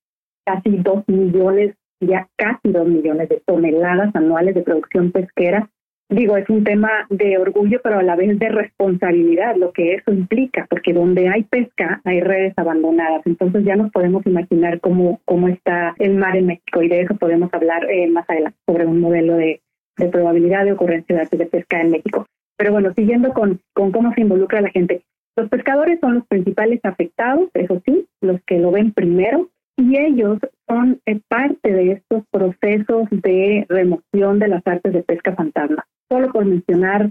casi 0.45 0.77
dos 0.79 1.05
millones, 1.09 1.75
ya 2.01 2.29
casi 2.37 2.71
dos 2.71 2.87
millones 2.87 3.29
de 3.29 3.43
toneladas 3.47 4.15
anuales 4.15 4.55
de 4.55 4.63
producción 4.63 5.13
pesquera, 5.13 5.71
digo, 6.13 6.37
es 6.37 6.49
un 6.49 6.65
tema 6.65 6.91
de 7.11 7.39
orgullo, 7.39 7.81
pero 7.83 7.99
a 7.99 8.03
la 8.03 8.17
vez 8.17 8.39
de 8.39 8.49
responsabilidad, 8.49 9.57
lo 9.57 9.73
que 9.73 9.95
eso 9.95 10.13
implica, 10.13 10.67
porque 10.69 10.93
donde 10.93 11.29
hay 11.29 11.45
pesca 11.45 12.01
hay 12.05 12.21
redes 12.21 12.55
abandonadas. 12.57 13.23
Entonces 13.25 13.65
ya 13.65 13.77
nos 13.77 13.91
podemos 13.91 14.25
imaginar 14.27 14.81
cómo, 14.81 15.21
cómo 15.25 15.49
está 15.49 15.95
el 15.99 16.15
mar 16.15 16.37
en 16.37 16.47
México 16.47 16.83
y 16.83 16.89
de 16.89 17.03
eso 17.03 17.15
podemos 17.17 17.53
hablar 17.53 17.91
eh, 17.91 18.09
más 18.09 18.29
adelante 18.29 18.59
sobre 18.67 18.87
un 18.87 19.01
modelo 19.01 19.37
de, 19.37 19.61
probabilidad 20.11 20.65
de 20.65 20.73
ocurrencia 20.73 21.17
de 21.17 21.39
de 21.39 21.47
pesca 21.47 21.81
en 21.81 21.91
México. 21.91 22.27
Pero 22.57 22.73
bueno, 22.73 22.93
siguiendo 22.95 23.33
con, 23.33 23.61
con 23.73 23.93
cómo 23.93 24.13
se 24.15 24.23
involucra 24.23 24.61
la 24.61 24.71
gente. 24.71 25.03
Los 25.37 25.49
pescadores 25.49 25.99
son 26.01 26.15
los 26.15 26.27
principales 26.27 26.81
afectados, 26.83 27.49
eso 27.55 27.81
sí, 27.87 28.07
los 28.21 28.41
que 28.47 28.59
lo 28.59 28.71
ven 28.71 28.93
primero, 28.93 29.49
y 29.77 29.97
ellos 29.97 30.39
son 30.69 31.01
eh, 31.07 31.21
parte 31.29 31.73
de 31.73 31.93
estos 31.93 32.25
procesos 32.31 33.09
de 33.11 33.65
remoción 33.69 34.39
de 34.39 34.49
las 34.49 34.67
artes 34.67 34.93
de 34.93 35.03
pesca 35.03 35.35
fantasma 35.35 35.87
solo 36.13 36.31
por 36.31 36.45
mencionar 36.45 37.11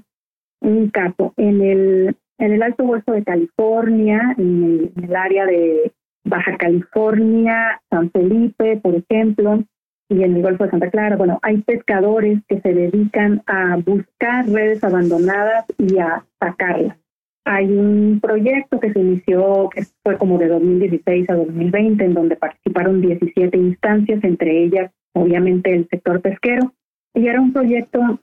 un 0.62 0.90
caso, 0.90 1.34
en 1.38 1.62
el, 1.62 2.16
en 2.38 2.52
el 2.54 2.62
Alto 2.62 2.84
Golfo 2.84 3.14
de 3.14 3.24
California, 3.24 4.36
en 4.38 4.92
el, 4.96 5.16
área 5.16 5.48
de 5.48 5.92
Baja 6.24 6.56
California, 6.58 7.82
San 7.90 8.12
Felipe, 8.12 8.78
por 8.78 8.94
ejemplo, 8.94 9.64
y 10.08 10.22
en 10.22 10.36
el 10.36 10.44
Golfo 10.44 10.66
de 10.66 10.70
Santa 10.70 10.92
Clara, 10.92 11.18
bueno, 11.18 11.40
hay 11.42 11.62
pescadores 11.64 12.42
que 12.48 12.62
se 12.62 12.74
dedican 12.74 13.42
a 13.48 13.78
buscar 13.78 14.48
redes 14.48 14.84
abandonadas 14.84 15.66
y 15.80 15.98
a 15.98 16.24
sacarlas. 16.40 16.96
Hay 17.44 17.72
un 17.72 18.20
proyecto 18.22 18.80
que 18.80 18.94
se 18.94 19.00
inició, 19.00 19.68
que 19.74 19.84
fue 20.04 20.16
como 20.20 20.38
de 20.38 20.48
2016 20.48 21.28
a 21.28 21.34
2020, 21.34 22.06
en 22.06 22.14
donde 22.14 22.36
participaron 22.36 23.02
17 23.02 23.58
instancias, 23.58 24.24
entre 24.24 24.64
ellas, 24.64 24.92
obviamente, 25.14 25.74
el 25.74 25.88
sector 25.90 26.22
pesquero, 26.22 26.72
y 27.16 27.28
era 27.28 27.42
un 27.42 27.52
proyecto 27.52 28.20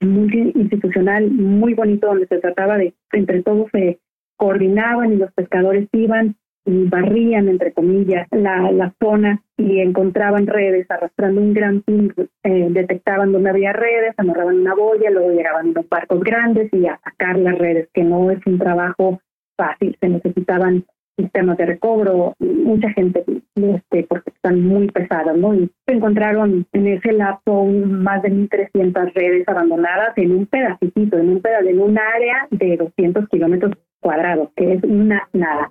institucional 0.00 1.30
muy 1.30 1.74
bonito 1.74 2.06
donde 2.06 2.26
se 2.26 2.38
trataba 2.38 2.78
de 2.78 2.94
entre 3.12 3.42
todos 3.42 3.68
se 3.72 3.98
coordinaban 4.36 5.12
y 5.12 5.16
los 5.16 5.32
pescadores 5.32 5.88
iban 5.92 6.36
y 6.64 6.88
barrían 6.88 7.48
entre 7.48 7.72
comillas 7.72 8.26
la, 8.30 8.70
la 8.72 8.94
zona 9.00 9.42
y 9.56 9.80
encontraban 9.80 10.46
redes 10.46 10.90
arrastrando 10.90 11.40
un 11.40 11.52
gran 11.52 11.82
pin, 11.82 12.12
eh, 12.44 12.68
detectaban 12.70 13.32
donde 13.32 13.50
había 13.50 13.72
redes, 13.72 14.14
amarraban 14.16 14.60
una 14.60 14.74
boya, 14.74 15.10
luego 15.10 15.30
llegaban 15.32 15.68
unos 15.68 15.88
barcos 15.88 16.20
grandes 16.20 16.72
y 16.72 16.86
a 16.86 16.98
sacar 17.04 17.38
las 17.38 17.58
redes, 17.58 17.88
que 17.92 18.02
no 18.02 18.30
es 18.30 18.44
un 18.46 18.58
trabajo 18.58 19.20
fácil, 19.56 19.96
se 20.00 20.08
necesitaban 20.08 20.84
sistemas 21.16 21.56
de 21.58 21.66
recobro, 21.66 22.34
mucha 22.38 22.90
gente, 22.90 23.24
este, 23.54 24.04
porque 24.04 24.30
están 24.30 24.62
muy 24.62 24.88
pesadas, 24.88 25.36
¿no? 25.36 25.54
Y 25.54 25.70
encontraron 25.86 26.66
en 26.72 26.86
ese 26.86 27.12
lapso 27.12 27.64
más 27.64 28.22
de 28.22 28.30
1.300 28.30 29.12
redes 29.14 29.48
abandonadas 29.48 30.16
en 30.16 30.32
un 30.32 30.46
pedacito, 30.46 31.18
en 31.18 31.28
un 31.28 31.40
pedacito, 31.40 31.70
en 31.70 31.80
un 31.80 31.98
área 31.98 32.46
de 32.50 32.76
200 32.76 33.28
kilómetros 33.28 33.72
cuadrados, 34.00 34.48
que 34.56 34.74
es 34.74 34.82
una 34.84 35.28
nada. 35.32 35.70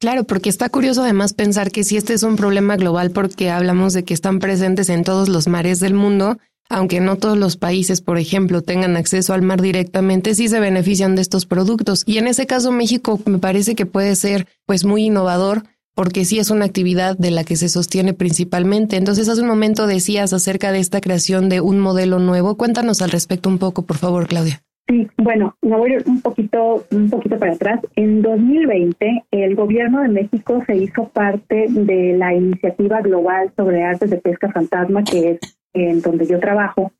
Claro, 0.00 0.24
porque 0.24 0.48
está 0.48 0.70
curioso 0.70 1.02
además 1.02 1.34
pensar 1.34 1.70
que 1.70 1.84
si 1.84 1.98
este 1.98 2.14
es 2.14 2.22
un 2.22 2.36
problema 2.36 2.76
global 2.76 3.10
porque 3.10 3.50
hablamos 3.50 3.92
de 3.92 4.02
que 4.02 4.14
están 4.14 4.38
presentes 4.38 4.88
en 4.88 5.04
todos 5.04 5.28
los 5.28 5.46
mares 5.46 5.78
del 5.78 5.92
mundo, 5.92 6.38
aunque 6.70 7.00
no 7.00 7.16
todos 7.16 7.36
los 7.36 7.56
países, 7.56 8.00
por 8.00 8.16
ejemplo, 8.16 8.62
tengan 8.62 8.96
acceso 8.96 9.34
al 9.34 9.42
mar 9.42 9.60
directamente, 9.60 10.34
sí 10.34 10.48
se 10.48 10.60
benefician 10.60 11.16
de 11.16 11.22
estos 11.22 11.44
productos. 11.44 12.04
Y 12.06 12.18
en 12.18 12.28
ese 12.28 12.46
caso 12.46 12.72
México 12.72 13.20
me 13.26 13.38
parece 13.38 13.74
que 13.74 13.86
puede 13.86 14.14
ser 14.14 14.46
pues 14.66 14.84
muy 14.84 15.06
innovador 15.06 15.64
porque 15.94 16.24
sí 16.24 16.38
es 16.38 16.50
una 16.50 16.64
actividad 16.64 17.18
de 17.18 17.32
la 17.32 17.44
que 17.44 17.56
se 17.56 17.68
sostiene 17.68 18.14
principalmente. 18.14 18.96
Entonces, 18.96 19.28
hace 19.28 19.42
un 19.42 19.48
momento 19.48 19.86
decías 19.86 20.32
acerca 20.32 20.72
de 20.72 20.78
esta 20.78 21.00
creación 21.00 21.48
de 21.48 21.60
un 21.60 21.80
modelo 21.80 22.20
nuevo. 22.20 22.56
Cuéntanos 22.56 23.02
al 23.02 23.10
respecto 23.10 23.48
un 23.48 23.58
poco, 23.58 23.82
por 23.82 23.98
favor, 23.98 24.26
Claudia. 24.28 24.62
Sí, 24.88 25.06
bueno, 25.18 25.56
me 25.62 25.76
voy 25.76 25.92
un 26.06 26.20
poquito, 26.20 26.86
un 26.90 27.10
poquito 27.10 27.38
para 27.38 27.52
atrás. 27.52 27.80
En 27.96 28.22
2020, 28.22 29.24
el 29.30 29.54
gobierno 29.56 30.00
de 30.02 30.08
México 30.08 30.62
se 30.66 30.76
hizo 30.76 31.08
parte 31.08 31.66
de 31.68 32.16
la 32.16 32.34
iniciativa 32.34 33.00
global 33.00 33.52
sobre 33.56 33.84
artes 33.84 34.10
de 34.10 34.16
pesca 34.18 34.50
fantasma, 34.52 35.04
que 35.04 35.32
es 35.32 35.59
en 35.72 36.00
donde 36.00 36.26
yo 36.26 36.40
trabajo, 36.40 36.92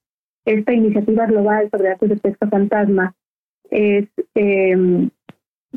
esta 0.45 0.73
iniciativa 0.73 1.27
global 1.27 1.69
sobre 1.71 1.89
artes 1.89 2.09
de 2.09 2.17
pesca 2.17 2.49
fantasma 2.49 3.15
es, 3.71 4.09
em, 4.35 5.11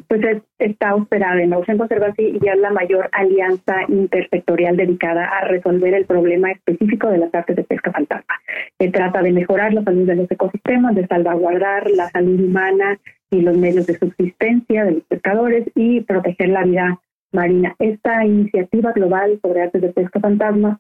pues 0.08 0.42
está 0.58 0.96
operada 0.96 1.42
en 1.42 1.54
Ocean 1.54 1.78
Conservancy 1.78 2.40
y 2.42 2.48
es 2.48 2.58
la 2.58 2.72
mayor 2.72 3.10
alianza 3.12 3.84
intersectorial 3.88 4.76
dedicada 4.76 5.26
a 5.26 5.46
resolver 5.46 5.94
el 5.94 6.06
problema 6.06 6.52
específico 6.52 7.10
de 7.10 7.20
las 7.20 7.34
artes 7.36 7.56
de 7.56 7.64
pesca 7.64 7.92
fantasma. 7.92 8.34
Se 8.80 8.90
trata 8.90 9.22
de 9.22 9.32
mejorar 9.32 9.74
la 9.74 9.84
salud 9.84 10.08
de 10.08 10.16
los 10.16 10.32
ecosistemas, 10.32 10.96
de 10.96 11.06
salvaguardar 11.06 11.92
la 11.92 12.10
salud 12.10 12.40
humana 12.40 13.00
y 13.30 13.42
los 13.42 13.56
medios 13.58 13.86
de 13.86 13.98
subsistencia 14.00 14.86
de 14.86 14.94
los 14.94 15.04
pescadores 15.04 15.68
y 15.76 16.02
proteger 16.02 16.50
la 16.50 16.64
vida 16.64 17.00
marina. 17.32 17.76
Esta 17.78 18.26
iniciativa 18.26 18.94
global 18.94 19.40
sobre 19.42 19.62
artes 19.62 19.82
de 19.82 19.90
pesca 19.90 20.20
fantasma 20.20 20.80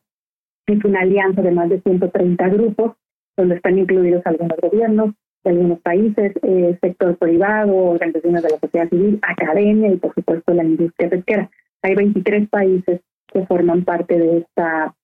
es 0.67 0.85
una 0.85 1.01
alianza 1.01 1.41
de 1.41 1.51
más 1.51 1.69
de 1.69 1.81
130 1.81 2.47
grupos, 2.49 2.93
donde 3.35 3.55
están 3.55 3.77
incluidos 3.77 4.21
algunos 4.25 4.57
gobiernos 4.61 5.13
de 5.43 5.51
algunos 5.51 5.79
países, 5.79 6.33
eh, 6.41 6.77
sector 6.81 7.17
privado, 7.17 7.75
organizaciones 7.75 8.43
de 8.43 8.49
la 8.49 8.59
sociedad 8.59 8.89
civil, 8.89 9.19
academia 9.21 9.91
y, 9.91 9.97
por 9.97 10.13
supuesto, 10.13 10.53
la 10.53 10.63
industria 10.63 11.09
pesquera. 11.09 11.49
Hay 11.81 11.95
23 11.95 12.47
países 12.49 13.01
que 13.27 13.45
forman 13.45 13.83
parte 13.83 14.17
de 14.17 14.37
esta, 14.37 14.95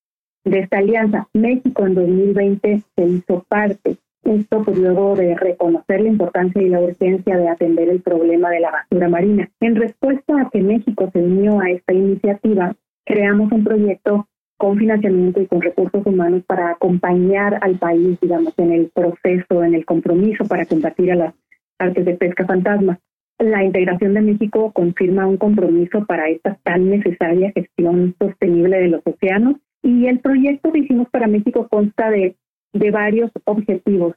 de 0.46 0.60
esta 0.60 0.78
alianza. 0.78 1.28
México 1.34 1.86
en 1.86 1.96
2020 1.96 2.84
se 2.96 3.06
hizo 3.06 3.44
parte 3.50 3.98
Esto 4.24 4.64
pues 4.64 4.78
luego 4.78 5.16
de 5.16 5.36
reconocer 5.36 6.02
la 6.02 6.10
importancia 6.10 6.62
y 6.62 6.70
la 6.70 6.82
urgencia 6.82 7.38
de 7.38 7.50
atender 7.50 7.90
el 7.90 8.02
problema 8.02 8.50
de 8.50 8.60
la 8.60 8.72
basura 8.72 9.10
marina. 9.10 9.50
En 9.60 9.76
respuesta 9.76 10.42
a 10.42 10.50
que 10.50 10.62
México 10.62 11.10
se 11.12 11.20
unió 11.20 11.60
a 11.60 11.70
esta 11.70 11.94
iniciativa, 11.94 12.76
creamos 13.06 13.52
un 13.52 13.64
proyecto 13.64 14.28
con 14.60 14.78
financiamiento 14.78 15.42
y 15.42 15.48
con 15.48 15.62
recursos 15.62 16.06
humanos 16.06 16.44
para 16.46 16.72
acompañar 16.72 17.60
al 17.62 17.80
país, 17.80 18.20
digamos, 18.22 18.54
en 18.58 18.74
el 18.74 18.92
proceso, 18.94 19.64
en 19.64 19.74
el 19.74 19.86
compromiso 19.86 20.44
para 20.46 20.66
combatir 20.66 21.14
a 21.14 21.16
las 21.16 21.34
artes 21.80 22.04
de 22.04 22.18
pesca 22.18 22.46
fantasma. 22.46 23.00
La 23.40 23.64
integración 23.64 24.14
de 24.16 24.22
México 24.22 24.74
confirma 24.74 25.26
un 25.28 25.38
compromiso 25.38 26.06
para 26.06 26.28
esta 26.28 26.60
tan 26.64 26.90
necesaria 26.90 27.54
gestión 27.56 28.14
sostenible 28.20 28.80
de 28.80 28.90
los 28.90 29.02
océanos 29.06 29.56
y 29.82 30.08
el 30.08 30.20
proyecto 30.20 30.74
que 30.74 30.80
hicimos 30.80 31.08
para 31.10 31.28
México 31.28 31.70
consta 31.70 32.10
de, 32.10 32.36
de 32.74 32.92
varios 32.92 33.32
objetivos. 33.46 34.16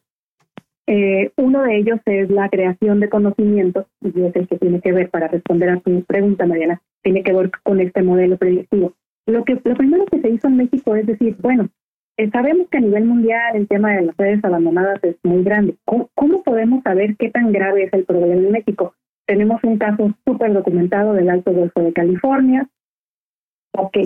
Eh, 0.89 1.31
uno 1.37 1.63
de 1.63 1.77
ellos 1.77 2.01
es 2.05 2.29
la 2.31 2.49
creación 2.49 2.99
de 2.99 3.09
conocimientos, 3.09 3.87
y 4.01 4.09
es 4.09 4.35
el 4.35 4.49
que 4.49 4.59
tiene 4.59 4.81
que 4.81 4.91
ver, 4.91 5.09
para 5.09 5.29
responder 5.29 5.69
a 5.69 5.79
tu 5.79 6.03
pregunta, 6.03 6.47
Mariana, 6.47 6.83
tiene 7.05 7.23
que 7.23 7.33
ver 7.33 7.53
con 7.63 7.81
este 7.81 8.03
modelo 8.03 8.37
predictivo. 8.39 8.93
Lo, 9.27 9.45
que, 9.45 9.61
lo 9.65 9.75
primero 9.75 10.05
que 10.07 10.21
se 10.21 10.31
hizo 10.31 10.49
en 10.49 10.57
México 10.57 10.97
es 10.97 11.07
decir, 11.07 11.37
bueno, 11.41 11.69
eh, 12.19 12.31
sabemos 12.31 12.69
que 12.69 12.79
a 12.79 12.81
nivel 12.81 13.05
mundial 13.05 13.57
el 13.57 13.69
tema 13.69 13.93
de 13.93 14.03
las 14.03 14.17
redes 14.17 14.45
abandonadas 14.45 15.03
es 15.03 15.17
muy 15.23 15.43
grande. 15.43 15.77
¿Cómo, 15.85 16.43
podemos 16.43 16.83
saber 16.83 17.17
qué 17.17 17.31
tan 17.31 17.53
grave 17.53 17.85
es 17.85 17.93
el 17.93 18.05
problema 18.05 18.35
en 18.35 18.53
México? 18.53 18.95
Tenemos 19.27 19.63
un 19.65 19.79
caso 19.79 20.13
súper 20.27 20.53
documentado 20.53 21.15
del 21.15 21.31
Alto 21.31 21.53
Golfo 21.53 21.81
de 21.81 21.93
California. 21.93 22.69
Ok, 23.77 23.97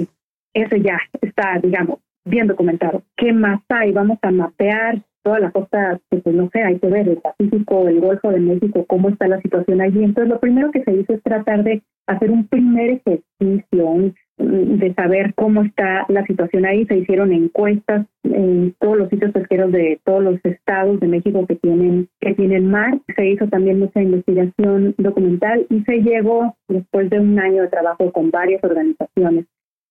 ese 0.55 0.81
ya 0.83 0.99
está, 1.21 1.59
digamos, 1.61 1.99
bien 2.25 2.47
documentado. 2.47 3.03
¿Qué 3.17 3.33
más 3.33 3.61
hay? 3.69 3.93
Vamos 3.93 4.19
a 4.23 4.31
mapear 4.31 5.03
toda 5.25 5.41
la 5.41 5.51
costa, 5.51 5.99
pues 6.09 6.25
no 6.27 6.49
sé, 6.51 6.63
hay 6.63 6.79
que 6.79 6.87
ver 6.87 7.09
el 7.09 7.17
Pacífico, 7.17 7.89
el 7.89 8.01
Golfo 8.01 8.31
de 8.31 8.39
México, 8.39 8.85
cómo 8.87 9.09
está 9.09 9.27
la 9.27 9.41
situación 9.41 9.81
allí. 9.81 10.05
Entonces, 10.05 10.33
lo 10.33 10.39
primero 10.39 10.71
que 10.71 10.85
se 10.85 10.93
hizo 10.93 11.15
es 11.15 11.23
tratar 11.25 11.65
de 11.65 11.83
hacer 12.07 12.31
un 12.31 12.47
primer 12.47 12.91
ejercicio, 12.91 13.87
un, 13.87 14.15
de 14.39 14.93
saber 14.95 15.35
cómo 15.35 15.63
está 15.63 16.05
la 16.09 16.25
situación 16.27 16.67
ahí. 16.67 16.85
Se 16.87 16.99
hicieron 16.99 17.33
encuestas 17.33 18.07
en 18.25 18.75
todos 18.79 18.99
los 18.99 19.09
sitios 19.09 19.33
pesqueros 19.33 19.73
de 19.73 20.01
todos 20.05 20.23
los 20.23 20.39
estados 20.45 21.01
de 21.01 21.09
México 21.09 21.47
que 21.47 21.57
tienen 21.57 22.09
que 22.21 22.35
tienen 22.35 22.71
mar. 22.71 22.99
Se 23.15 23.27
hizo 23.27 23.49
también 23.49 23.79
mucha 23.79 24.03
investigación 24.03 24.95
documental 24.99 25.67
y 25.71 25.83
se 25.83 26.03
llegó 26.03 26.55
después 26.69 27.09
de 27.11 27.21
un 27.21 27.39
año 27.39 27.63
de 27.63 27.69
trabajo 27.69 28.13
con 28.13 28.31
varias 28.31 28.63
organizaciones. 28.63 29.47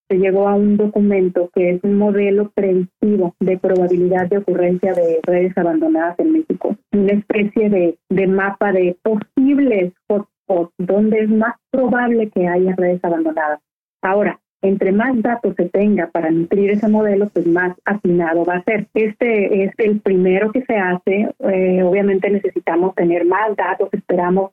Se 0.08 0.18
llegó 0.18 0.48
a 0.48 0.54
un 0.54 0.78
documento 0.78 1.50
que 1.56 1.72
es 1.72 1.84
un 1.84 1.98
modelo 1.98 2.52
predictivo 2.54 3.34
de 3.40 3.58
probabilidad 3.58 4.30
de 4.30 4.38
ocurrencia 4.38 4.94
de 4.94 5.20
redes 5.24 5.58
abandonadas 5.58 6.20
en 6.20 6.32
México, 6.32 6.75
una 6.92 7.14
especie 7.14 7.72
de, 7.72 7.98
de 8.10 8.28
mapa 8.28 8.72
de 8.72 8.96
posibles 9.02 9.94
hotspots 10.08 10.72
donde 10.78 11.22
es 11.22 11.30
más 11.30 11.56
probable 11.72 12.30
que 12.30 12.48
haya 12.48 12.75
redes 12.75 13.04
abandonadas. 13.04 13.60
Ahora, 14.06 14.40
entre 14.62 14.92
más 14.92 15.20
datos 15.22 15.56
se 15.58 15.68
tenga 15.70 16.08
para 16.08 16.30
nutrir 16.30 16.70
ese 16.70 16.88
modelo, 16.88 17.30
pues 17.30 17.48
más 17.48 17.76
afinado 17.86 18.46
va 18.46 18.58
a 18.58 18.64
ser. 18.64 18.88
Este 18.94 19.64
es 19.64 19.72
el 19.78 20.00
primero 20.00 20.52
que 20.52 20.64
se 20.64 20.76
hace. 20.76 21.30
Eh, 21.40 21.82
obviamente 21.82 22.30
necesitamos 22.30 22.94
tener 22.94 23.26
más 23.26 23.56
datos. 23.56 23.90
Esperamos 23.92 24.52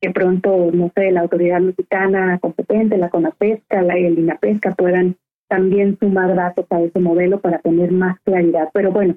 que 0.00 0.10
pronto, 0.10 0.70
no 0.72 0.92
sé, 0.94 1.10
la 1.10 1.22
autoridad 1.22 1.60
mexicana 1.60 2.38
competente, 2.38 2.96
la 2.96 3.10
CONAPESCA, 3.10 3.82
la, 3.82 3.94
el 3.94 4.18
INAPESCA 4.18 4.74
puedan 4.76 5.16
también 5.48 5.98
sumar 5.98 6.34
datos 6.36 6.66
a 6.70 6.80
ese 6.80 7.00
modelo 7.00 7.40
para 7.40 7.58
tener 7.58 7.90
más 7.90 8.20
claridad. 8.20 8.70
Pero 8.72 8.92
bueno, 8.92 9.16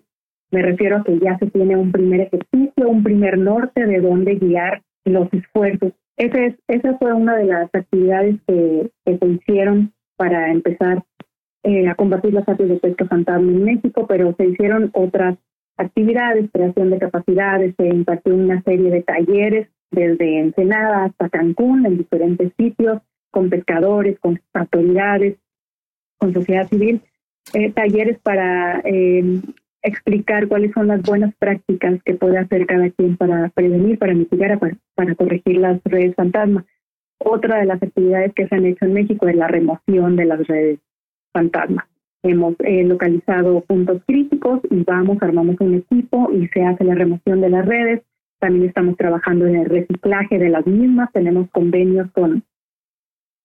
me 0.49 0.63
refiero 0.63 0.97
a 0.97 1.03
que 1.03 1.19
ya 1.19 1.37
se 1.37 1.51
tiene 1.51 1.75
un 1.77 1.91
primer 1.91 2.21
ejercicio, 2.21 2.89
un 2.89 3.03
primer 3.03 3.37
norte 3.37 3.85
de 3.85 4.01
dónde 4.01 4.35
guiar 4.35 4.81
los 5.05 5.31
esfuerzos 5.33 5.93
esa, 6.17 6.45
es, 6.45 6.55
esa 6.67 6.97
fue 6.97 7.13
una 7.13 7.35
de 7.35 7.45
las 7.45 7.69
actividades 7.73 8.37
que, 8.47 8.91
se 9.05 9.25
hicieron 9.25 9.93
para 10.17 10.51
empezar 10.51 11.03
eh, 11.63 11.87
a 11.87 11.95
combatir 11.95 12.33
las 12.33 12.47
artes 12.47 12.67
de 12.67 12.77
pesca 12.77 13.05
fantasma 13.05 13.51
en 13.51 13.63
México, 13.63 14.05
pero 14.07 14.33
se 14.35 14.47
hicieron 14.47 14.89
otras 14.93 15.37
actividades, 15.77 16.49
creación 16.51 16.89
de 16.89 16.99
capacidades, 16.99 17.75
se 17.77 17.87
impartió 17.87 18.35
una 18.35 18.61
serie 18.63 18.89
de 18.89 19.03
talleres 19.03 19.69
desde 19.91 20.39
Ensenada 20.39 21.05
hasta 21.05 21.29
Cancún 21.29 21.85
en 21.85 21.97
diferentes 21.97 22.51
sitios, 22.57 23.01
con 23.31 23.49
pescadores, 23.49 24.19
con 24.19 24.39
autoridades, 24.53 25.37
con 26.17 26.33
sociedad 26.33 26.67
civil, 26.67 27.01
eh, 27.53 27.71
talleres 27.71 28.17
para 28.19 28.81
eh, 28.83 29.41
explicar 29.87 30.47
cuáles 30.47 30.71
son 30.73 30.87
las 30.87 31.01
buenas 31.01 31.33
prácticas 31.35 32.01
que 32.03 32.13
puede 32.13 32.37
hacer 32.37 32.65
cada 32.65 32.89
quien 32.91 33.17
para 33.17 33.49
prevenir, 33.49 33.97
para 33.97 34.13
mitigar, 34.13 34.59
para, 34.95 35.15
corregir 35.15 35.57
las 35.57 35.81
redes 35.83 36.15
fantasma. 36.15 36.65
Otra 37.19 37.59
de 37.59 37.65
las 37.65 37.81
actividades 37.81 38.33
que 38.33 38.47
se 38.47 38.55
han 38.55 38.65
hecho 38.65 38.85
en 38.85 38.93
México 38.93 39.27
es 39.27 39.35
la 39.35 39.47
remoción 39.47 40.15
de 40.15 40.25
las 40.25 40.45
redes 40.47 40.79
fantasma. 41.33 41.87
Hemos 42.23 42.55
eh, 42.59 42.83
localizado 42.83 43.61
puntos 43.61 44.01
críticos 44.05 44.59
y 44.69 44.83
vamos, 44.83 45.17
armamos 45.21 45.55
un 45.59 45.75
equipo 45.75 46.29
y 46.31 46.47
se 46.49 46.63
hace 46.63 46.83
la 46.83 46.95
remoción 46.95 47.41
de 47.41 47.49
las 47.49 47.65
redes. 47.65 48.01
También 48.39 48.67
estamos 48.67 48.97
trabajando 48.97 49.47
en 49.47 49.55
el 49.55 49.65
reciclaje 49.65 50.37
de 50.37 50.49
las 50.49 50.67
mismas. 50.67 51.11
Tenemos 51.13 51.49
convenios 51.51 52.11
con, 52.11 52.43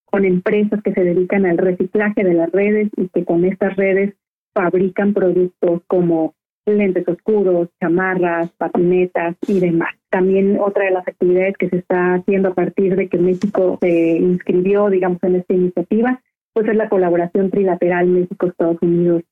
con 0.05 0.25
empresas 0.25 0.83
que 0.83 0.93
se 0.93 1.05
dedican 1.05 1.47
al 1.47 1.59
reciclaje 1.59 2.25
de 2.25 2.35
las 2.35 2.51
redes 2.51 2.91
y 2.97 3.09
que 3.09 3.25
con 3.25 3.45
estas 3.45 3.77
redes 3.77 4.15
fabrican 4.55 5.15
productos 5.15 5.83
como 5.87 6.35
lentes 6.67 7.07
oscuros, 7.09 7.69
chamarras, 7.81 8.51
patinetas 8.53 9.37
y 9.47 9.61
demás. 9.61 9.95
También 10.11 10.59
otra 10.61 10.85
de 10.85 10.93
las 10.93 11.07
actividades 11.07 11.57
que 11.57 11.69
se 11.69 11.79
está 11.79 12.15
haciendo 12.15 12.51
a 12.51 12.55
partir 12.55 12.95
de 12.97 13.09
que 13.09 13.19
México 13.19 13.79
se 13.81 14.19
inscribió, 14.19 14.89
digamos, 14.89 15.19
en 15.23 15.37
esta 15.37 15.55
iniciativa, 15.55 16.21
pues 16.53 16.69
es 16.69 16.77
la 16.77 16.89
colaboración 16.89 17.51
trilateral 17.51 18.07
México, 18.07 18.47
Estados 18.47 18.77
Unidos, 18.83 19.23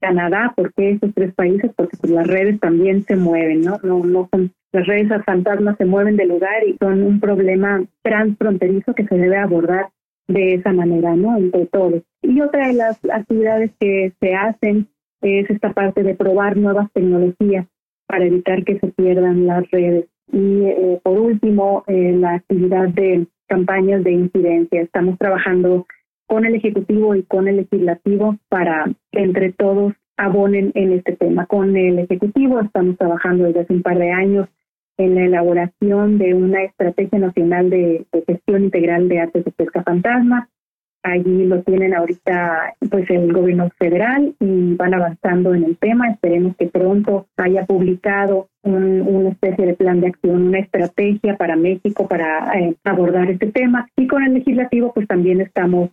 Canadá. 0.00 0.52
¿Por 0.56 0.72
qué 0.74 0.92
esos 0.92 1.14
tres 1.14 1.32
países? 1.34 1.70
Porque 1.76 1.96
pues, 2.00 2.12
las 2.12 2.26
redes 2.26 2.58
también 2.58 3.04
se 3.04 3.16
mueven, 3.16 3.60
¿no? 3.60 3.78
No, 3.82 4.04
no 4.04 4.28
son 4.32 4.52
las 4.72 4.86
redes 4.86 5.08
fantasmas 5.24 5.76
se 5.78 5.84
mueven 5.84 6.16
del 6.16 6.28
lugar 6.28 6.64
y 6.64 6.76
son 6.78 7.02
un 7.02 7.18
problema 7.18 7.82
transfronterizo 8.02 8.94
que 8.94 9.04
se 9.04 9.16
debe 9.16 9.36
abordar 9.36 9.88
de 10.32 10.54
esa 10.54 10.72
manera, 10.72 11.16
¿no? 11.16 11.36
Entre 11.36 11.66
todos. 11.66 12.02
Y 12.22 12.40
otra 12.40 12.68
de 12.68 12.74
las 12.74 12.98
actividades 13.12 13.70
que 13.78 14.12
se 14.20 14.34
hacen 14.34 14.88
es 15.22 15.50
esta 15.50 15.72
parte 15.72 16.02
de 16.02 16.14
probar 16.14 16.56
nuevas 16.56 16.90
tecnologías 16.92 17.66
para 18.06 18.24
evitar 18.24 18.64
que 18.64 18.78
se 18.78 18.88
pierdan 18.88 19.46
las 19.46 19.68
redes. 19.70 20.06
Y 20.32 20.64
eh, 20.64 21.00
por 21.02 21.18
último, 21.18 21.84
eh, 21.86 22.12
la 22.12 22.34
actividad 22.34 22.88
de 22.88 23.26
campañas 23.48 24.04
de 24.04 24.12
incidencia. 24.12 24.80
Estamos 24.80 25.18
trabajando 25.18 25.86
con 26.26 26.44
el 26.44 26.54
Ejecutivo 26.54 27.16
y 27.16 27.24
con 27.24 27.48
el 27.48 27.56
Legislativo 27.56 28.36
para 28.48 28.86
que 29.10 29.20
entre 29.20 29.52
todos 29.52 29.92
abonen 30.16 30.70
en 30.74 30.92
este 30.92 31.16
tema. 31.16 31.46
Con 31.46 31.76
el 31.76 31.98
Ejecutivo 31.98 32.60
estamos 32.60 32.96
trabajando 32.96 33.44
desde 33.44 33.60
hace 33.60 33.72
un 33.72 33.82
par 33.82 33.98
de 33.98 34.12
años 34.12 34.48
en 35.00 35.14
la 35.14 35.24
elaboración 35.24 36.18
de 36.18 36.34
una 36.34 36.62
estrategia 36.62 37.18
nacional 37.18 37.70
de, 37.70 38.06
gestión 38.26 38.64
integral 38.64 39.08
de 39.08 39.20
artes 39.20 39.44
de 39.44 39.50
pesca 39.52 39.82
fantasma. 39.82 40.48
Allí 41.02 41.46
lo 41.46 41.62
tienen 41.62 41.94
ahorita 41.94 42.74
pues 42.90 43.08
el 43.08 43.32
gobierno 43.32 43.70
federal 43.78 44.34
y 44.38 44.74
van 44.74 44.92
avanzando 44.92 45.54
en 45.54 45.64
el 45.64 45.78
tema. 45.78 46.10
Esperemos 46.10 46.54
que 46.56 46.66
pronto 46.66 47.26
haya 47.38 47.64
publicado 47.64 48.48
una 48.62 49.30
especie 49.30 49.64
de 49.64 49.74
plan 49.74 50.02
de 50.02 50.08
acción, 50.08 50.48
una 50.48 50.58
estrategia 50.58 51.38
para 51.38 51.56
México 51.56 52.06
para 52.06 52.52
eh, 52.58 52.76
abordar 52.84 53.30
este 53.30 53.50
tema. 53.50 53.88
Y 53.96 54.06
con 54.06 54.22
el 54.22 54.34
legislativo 54.34 54.92
pues 54.92 55.08
también 55.08 55.40
estamos 55.40 55.88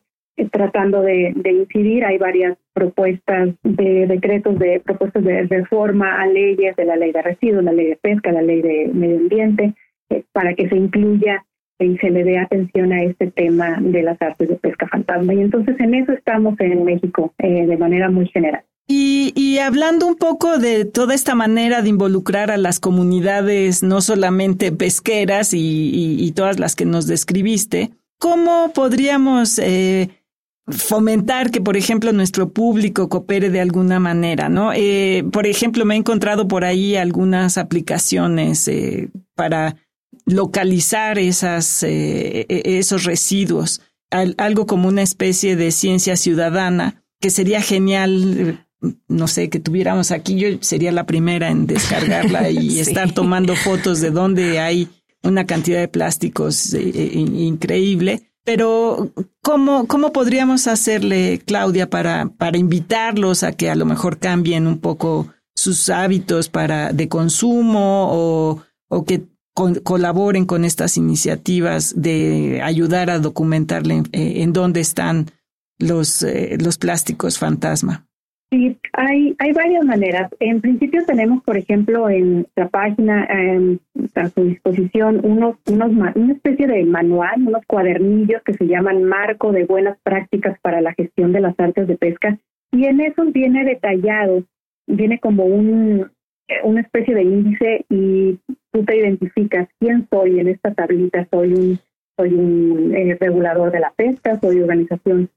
tratando 0.51 1.01
de, 1.01 1.33
incidir. 1.45 2.05
Hay 2.05 2.17
varias 2.17 2.57
propuestas 2.73 3.49
de 3.63 4.07
decretos, 4.07 4.57
de 4.59 4.79
propuestas 4.79 5.23
de 5.23 5.43
reforma 5.43 6.21
a 6.21 6.27
leyes 6.27 6.75
de 6.75 6.85
la 6.85 6.95
ley 6.95 7.11
de 7.11 7.21
residuos, 7.21 7.63
la 7.63 7.73
ley 7.73 7.87
de 7.87 7.95
pesca, 7.97 8.31
la 8.31 8.41
ley 8.41 8.61
de 8.61 8.89
medio 8.93 9.17
ambiente, 9.17 9.73
eh, 10.09 10.23
para 10.31 10.53
que 10.53 10.69
se 10.69 10.75
incluya 10.75 11.43
y 11.79 11.97
se 11.97 12.09
le 12.09 12.23
dé 12.23 12.39
atención 12.39 12.91
a 12.91 13.03
este 13.03 13.27
tema 13.31 13.77
de 13.79 14.01
las 14.01 14.21
artes 14.21 14.49
de 14.49 14.55
pesca 14.55 14.87
fantasma. 14.87 15.33
Y 15.33 15.41
entonces 15.41 15.79
en 15.79 15.93
eso 15.93 16.11
estamos 16.13 16.59
en 16.59 16.83
México 16.83 17.33
eh, 17.39 17.65
de 17.67 17.77
manera 17.77 18.09
muy 18.09 18.27
general. 18.27 18.63
Y, 18.89 19.57
hablando 19.59 20.07
un 20.07 20.15
poco 20.15 20.59
de 20.59 20.85
toda 20.85 21.13
esta 21.13 21.35
manera 21.35 21.81
de 21.81 21.89
involucrar 21.89 22.51
a 22.51 22.57
las 22.57 22.79
comunidades, 22.79 23.83
no 23.83 23.99
solamente 23.99 24.71
pesqueras 24.71 25.49
y, 25.53 26.31
todas 26.35 26.57
las 26.57 26.75
que 26.75 26.85
nos 26.85 27.05
describiste, 27.05 27.91
¿cómo 28.17 28.71
podríamos 28.73 29.59
eh, 29.59 30.09
fomentar 30.67 31.51
que, 31.51 31.61
por 31.61 31.77
ejemplo, 31.77 32.11
nuestro 32.11 32.51
público 32.51 33.09
coopere 33.09 33.49
de 33.49 33.61
alguna 33.61 33.99
manera, 33.99 34.49
¿no? 34.49 34.71
Eh, 34.73 35.23
por 35.31 35.47
ejemplo, 35.47 35.85
me 35.85 35.95
he 35.95 35.97
encontrado 35.97 36.47
por 36.47 36.65
ahí 36.65 36.95
algunas 36.95 37.57
aplicaciones 37.57 38.67
eh, 38.67 39.09
para 39.35 39.77
localizar 40.25 41.19
esas, 41.19 41.83
eh, 41.83 42.45
e-, 42.49 42.77
esos 42.79 43.05
residuos, 43.05 43.81
algo 44.09 44.65
como 44.65 44.87
una 44.87 45.01
especie 45.01 45.55
de 45.55 45.71
ciencia 45.71 46.15
ciudadana, 46.15 47.03
que 47.19 47.29
sería 47.29 47.61
genial 47.61 48.65
no 49.07 49.27
sé, 49.27 49.49
que 49.49 49.59
tuviéramos 49.59 50.11
aquí, 50.11 50.35
yo 50.35 50.49
sería 50.61 50.91
la 50.91 51.05
primera 51.05 51.49
en 51.49 51.65
descargarla 51.67 52.49
y 52.49 52.79
estar 52.79 53.11
tomando 53.11 53.55
fotos 53.55 54.01
de 54.01 54.11
donde 54.11 54.59
hay 54.59 54.87
una 55.23 55.45
cantidad 55.45 55.79
de 55.79 55.87
plásticos 55.87 56.73
eh, 56.73 56.91
eh, 56.93 57.11
increíble. 57.13 58.23
Pero, 58.47 59.11
¿cómo, 59.41 59.87
¿cómo 59.87 60.13
podríamos 60.13 60.67
hacerle, 60.67 61.41
Claudia, 61.45 61.89
para, 61.89 62.29
para 62.29 62.57
invitarlos 62.57 63.43
a 63.43 63.51
que 63.51 63.69
a 63.69 63.75
lo 63.75 63.83
mejor 63.83 64.19
cambien 64.19 64.67
un 64.67 64.79
poco 64.79 65.27
sus 65.53 65.89
hábitos 65.89 66.47
para, 66.47 66.93
de 66.93 67.09
consumo 67.09 68.07
o, 68.09 68.63
o 68.87 69.03
que 69.03 69.25
colaboren 69.83 70.45
con 70.45 70.63
estas 70.63 70.95
iniciativas 70.95 71.93
de 71.97 72.61
ayudar 72.63 73.09
a 73.09 73.19
documentarle 73.19 74.03
eh, 74.13 74.41
en 74.41 74.53
dónde 74.53 74.79
están 74.79 75.29
los, 75.77 76.23
eh, 76.23 76.57
los 76.57 76.77
plásticos 76.77 77.37
fantasma? 77.37 78.06
Sí, 78.49 78.77
hay, 78.93 79.35
hay 79.39 79.51
varias 79.51 79.83
maneras. 79.83 80.31
En 80.39 80.61
principio 80.61 81.05
tenemos, 81.05 81.43
por 81.43 81.57
ejemplo, 81.57 82.09
en 82.09 82.47
la 82.55 82.69
página 82.69 83.27
a 84.15 84.29
su 84.29 84.43
disposición 84.45 85.19
unos, 85.25 85.57
unos, 85.67 85.91
una 85.91 86.31
especie 86.31 86.65
de 86.65 86.85
manual, 86.85 87.41
unos 87.45 87.65
cuadernillos 87.67 88.41
que 88.43 88.53
se 88.53 88.65
llaman 88.65 89.03
Marco 89.03 89.51
de 89.51 89.65
Buenas 89.65 89.97
Prácticas 90.01 90.57
para 90.61 90.79
la 90.79 90.93
Gestión 90.93 91.33
de 91.33 91.41
las 91.41 91.59
Artes 91.59 91.87
de 91.87 91.97
Pesca. 91.97 92.37
Y 92.71 92.85
en 92.85 93.01
esos 93.01 93.33
viene 93.33 93.65
detallado, 93.65 94.43
viene 94.87 95.19
como 95.19 95.43
un, 95.45 96.09
una 96.63 96.81
especie 96.81 97.15
de 97.15 97.23
índice 97.23 97.85
y 97.89 98.39
tú 98.71 98.85
te 98.85 98.95
identificas 98.95 99.67
quién 99.77 100.07
soy 100.09 100.39
en 100.39 100.47
esta 100.47 100.73
tablita. 100.73 101.27
Soy 101.31 101.53
un, 101.53 101.79
soy 102.17 102.33
un 102.33 102.95
eh, 102.95 103.17
regulador 103.19 103.71
de 103.73 103.81
la 103.81 103.91
pesca, 103.91 104.39
soy 104.39 104.61
organización 104.61 105.29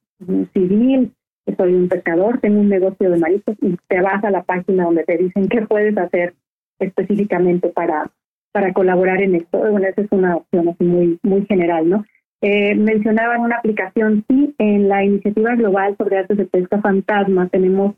civil, 0.52 1.12
soy 1.56 1.74
un 1.74 1.88
pescador, 1.88 2.38
tengo 2.38 2.60
un 2.60 2.68
negocio 2.68 3.10
de 3.10 3.18
mariscos 3.18 3.56
y 3.60 3.76
te 3.88 4.00
vas 4.00 4.22
a 4.24 4.30
la 4.30 4.42
página 4.42 4.84
donde 4.84 5.04
te 5.04 5.16
dicen 5.16 5.48
qué 5.48 5.62
puedes 5.62 5.96
hacer 5.98 6.34
específicamente 6.78 7.68
para, 7.68 8.10
para 8.52 8.72
colaborar 8.72 9.20
en 9.22 9.34
esto. 9.34 9.58
Bueno, 9.58 9.86
esa 9.86 10.02
es 10.02 10.08
una 10.10 10.36
opción 10.36 10.68
así 10.68 10.84
muy, 10.84 11.18
muy 11.22 11.44
general, 11.46 11.88
¿no? 11.88 12.04
Eh, 12.42 12.74
mencionaban 12.74 13.40
una 13.40 13.56
aplicación, 13.56 14.24
sí, 14.28 14.54
en 14.58 14.88
la 14.88 15.04
iniciativa 15.04 15.54
global 15.56 15.94
sobre 15.98 16.18
artes 16.18 16.38
de 16.38 16.46
pesca 16.46 16.80
fantasma 16.80 17.48
tenemos 17.48 17.96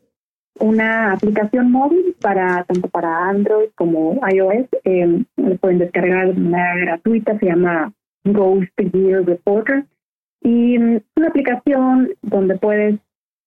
una 0.58 1.12
aplicación 1.12 1.70
móvil 1.70 2.14
para 2.20 2.64
tanto 2.64 2.88
para 2.88 3.28
Android 3.28 3.68
como 3.74 4.20
iOS. 4.28 4.66
Eh, 4.84 5.24
pueden 5.60 5.78
descargar 5.78 6.34
de 6.34 6.40
manera 6.40 6.76
gratuita, 6.76 7.38
se 7.38 7.46
llama 7.46 7.92
Ghost 8.24 8.72
Gear 8.76 9.24
Reporter. 9.24 9.84
Y 10.42 10.78
mm, 10.78 10.96
es 10.96 11.02
una 11.16 11.28
aplicación 11.28 12.10
donde 12.22 12.58
puedes 12.58 12.98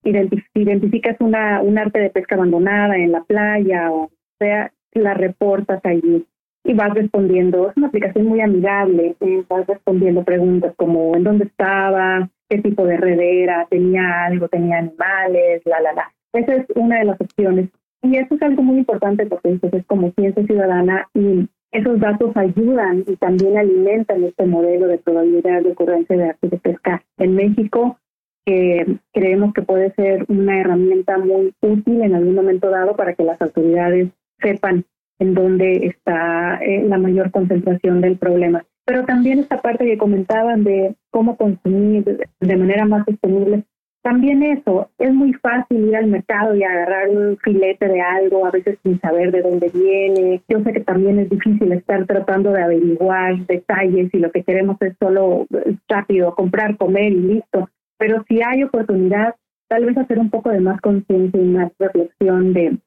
identificas 0.06 1.18
una, 1.20 1.62
un 1.62 1.78
arte 1.78 2.00
de 2.00 2.10
pesca 2.10 2.36
abandonada 2.36 2.96
en 2.98 3.12
la 3.12 3.24
playa 3.24 3.92
o 3.92 4.12
sea, 4.40 4.72
la 4.94 5.14
reportas 5.14 5.82
allí 5.84 6.26
y 6.64 6.74
vas 6.74 6.94
respondiendo. 6.94 7.70
Es 7.70 7.78
una 7.78 7.88
aplicación 7.88 8.26
muy 8.26 8.42
amigable, 8.42 9.16
vas 9.50 9.68
respondiendo 9.68 10.24
preguntas 10.24 10.74
como 10.78 11.16
en 11.16 11.24
dónde 11.24 11.46
estaba, 11.46 12.30
qué 12.50 12.60
tipo 12.60 12.86
de 12.86 12.98
red 12.98 13.20
era, 13.20 13.68
tenía 13.70 14.26
algo, 14.26 14.48
tenía 14.48 14.80
animales, 14.80 15.62
la, 15.66 15.80
la, 15.80 15.94
la. 15.94 16.12
Esa 16.34 16.56
es 16.56 16.66
una 16.76 17.00
de 17.00 17.06
las 17.06 17.22
opciones. 17.22 17.70
Y 18.02 18.18
eso 18.18 18.36
es 18.36 18.42
algo 18.42 18.62
muy 18.62 18.80
importante 18.80 19.26
porque 19.26 19.60
es 19.62 19.86
como 19.86 20.12
ciencia 20.12 20.44
ciudadana 20.44 21.08
y 21.14 21.48
esos 21.72 22.00
datos 22.00 22.36
ayudan 22.36 23.04
y 23.08 23.16
también 23.18 23.58
alimentan 23.58 24.24
este 24.24 24.46
modelo 24.46 24.88
de 24.88 24.98
probabilidad 24.98 25.62
de 25.62 25.72
ocurrencia 25.72 26.16
de 26.16 26.30
arte 26.30 26.50
de 26.50 26.58
pesca 26.58 27.04
en 27.18 27.36
México 27.36 27.98
que 28.46 28.98
creemos 29.14 29.54
que 29.54 29.62
puede 29.62 29.92
ser 29.94 30.26
una 30.28 30.60
herramienta 30.60 31.18
muy 31.18 31.54
útil 31.62 32.02
en 32.02 32.16
algún 32.16 32.36
momento 32.36 32.70
dado 32.70 32.96
para 32.96 33.14
que 33.14 33.24
las 33.24 33.42
autoridades 33.42 34.10
sepan 34.40 34.86
en 35.20 35.34
dónde 35.34 35.88
está 35.88 36.60
eh, 36.62 36.84
la 36.88 36.98
mayor 36.98 37.32
concentración 37.32 38.02
del 38.02 38.18
problema. 38.18 38.64
Pero 38.86 39.06
también 39.06 39.40
esta 39.40 39.62
parte 39.62 39.86
que 39.86 39.98
comentaban 39.98 40.64
de 40.64 40.96
cómo 41.10 41.38
consumir 41.38 42.04
de 42.40 42.56
manera 42.56 42.86
más 42.86 43.06
sostenible, 43.06 43.64
también 44.06 44.44
eso, 44.44 44.92
es 45.00 45.12
muy 45.12 45.34
fácil 45.34 45.88
ir 45.88 45.96
al 45.96 46.06
mercado 46.06 46.56
y 46.56 46.62
agarrar 46.62 47.10
un 47.10 47.38
filete 47.38 47.88
de 47.88 48.02
algo, 48.02 48.46
a 48.46 48.52
veces 48.52 48.78
sin 48.84 49.02
saber 49.02 49.32
de 49.32 49.42
dónde 49.42 49.72
viene. 49.74 50.44
Yo 50.48 50.60
sé 50.60 50.74
que 50.74 50.82
también 50.82 51.18
es 51.18 51.28
difícil 51.28 51.72
estar 51.72 52.06
tratando 52.06 52.52
de 52.52 52.62
averiguar 52.62 53.36
detalles 53.48 54.14
y 54.14 54.20
lo 54.20 54.32
que 54.32 54.44
queremos 54.44 54.80
es 54.82 54.94
solo 55.00 55.48
rápido 55.88 56.36
comprar, 56.36 56.78
comer 56.78 57.14
y 57.14 57.20
listo. 57.20 57.68
Pero 57.98 58.24
si 58.28 58.42
hay 58.42 58.64
oportunidad, 58.64 59.36
tal 59.68 59.86
vez 59.86 59.98
hacer 59.98 60.20
un 60.20 60.30
poco 60.30 60.50
de 60.50 60.60
más 60.60 60.82
conciencia 60.82 61.40
y 61.40 61.46
más 61.46 61.72
reflexión 61.80 62.54
de, 62.54 62.78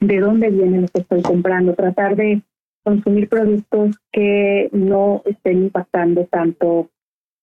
de 0.00 0.18
dónde 0.18 0.50
viene 0.50 0.82
lo 0.82 0.88
que 0.88 1.00
estoy 1.00 1.22
comprando, 1.22 1.74
tratar 1.74 2.16
de 2.16 2.42
consumir 2.82 3.28
productos 3.28 3.98
que 4.12 4.68
no 4.72 5.22
estén 5.24 5.64
impactando 5.64 6.24
tanto 6.26 6.90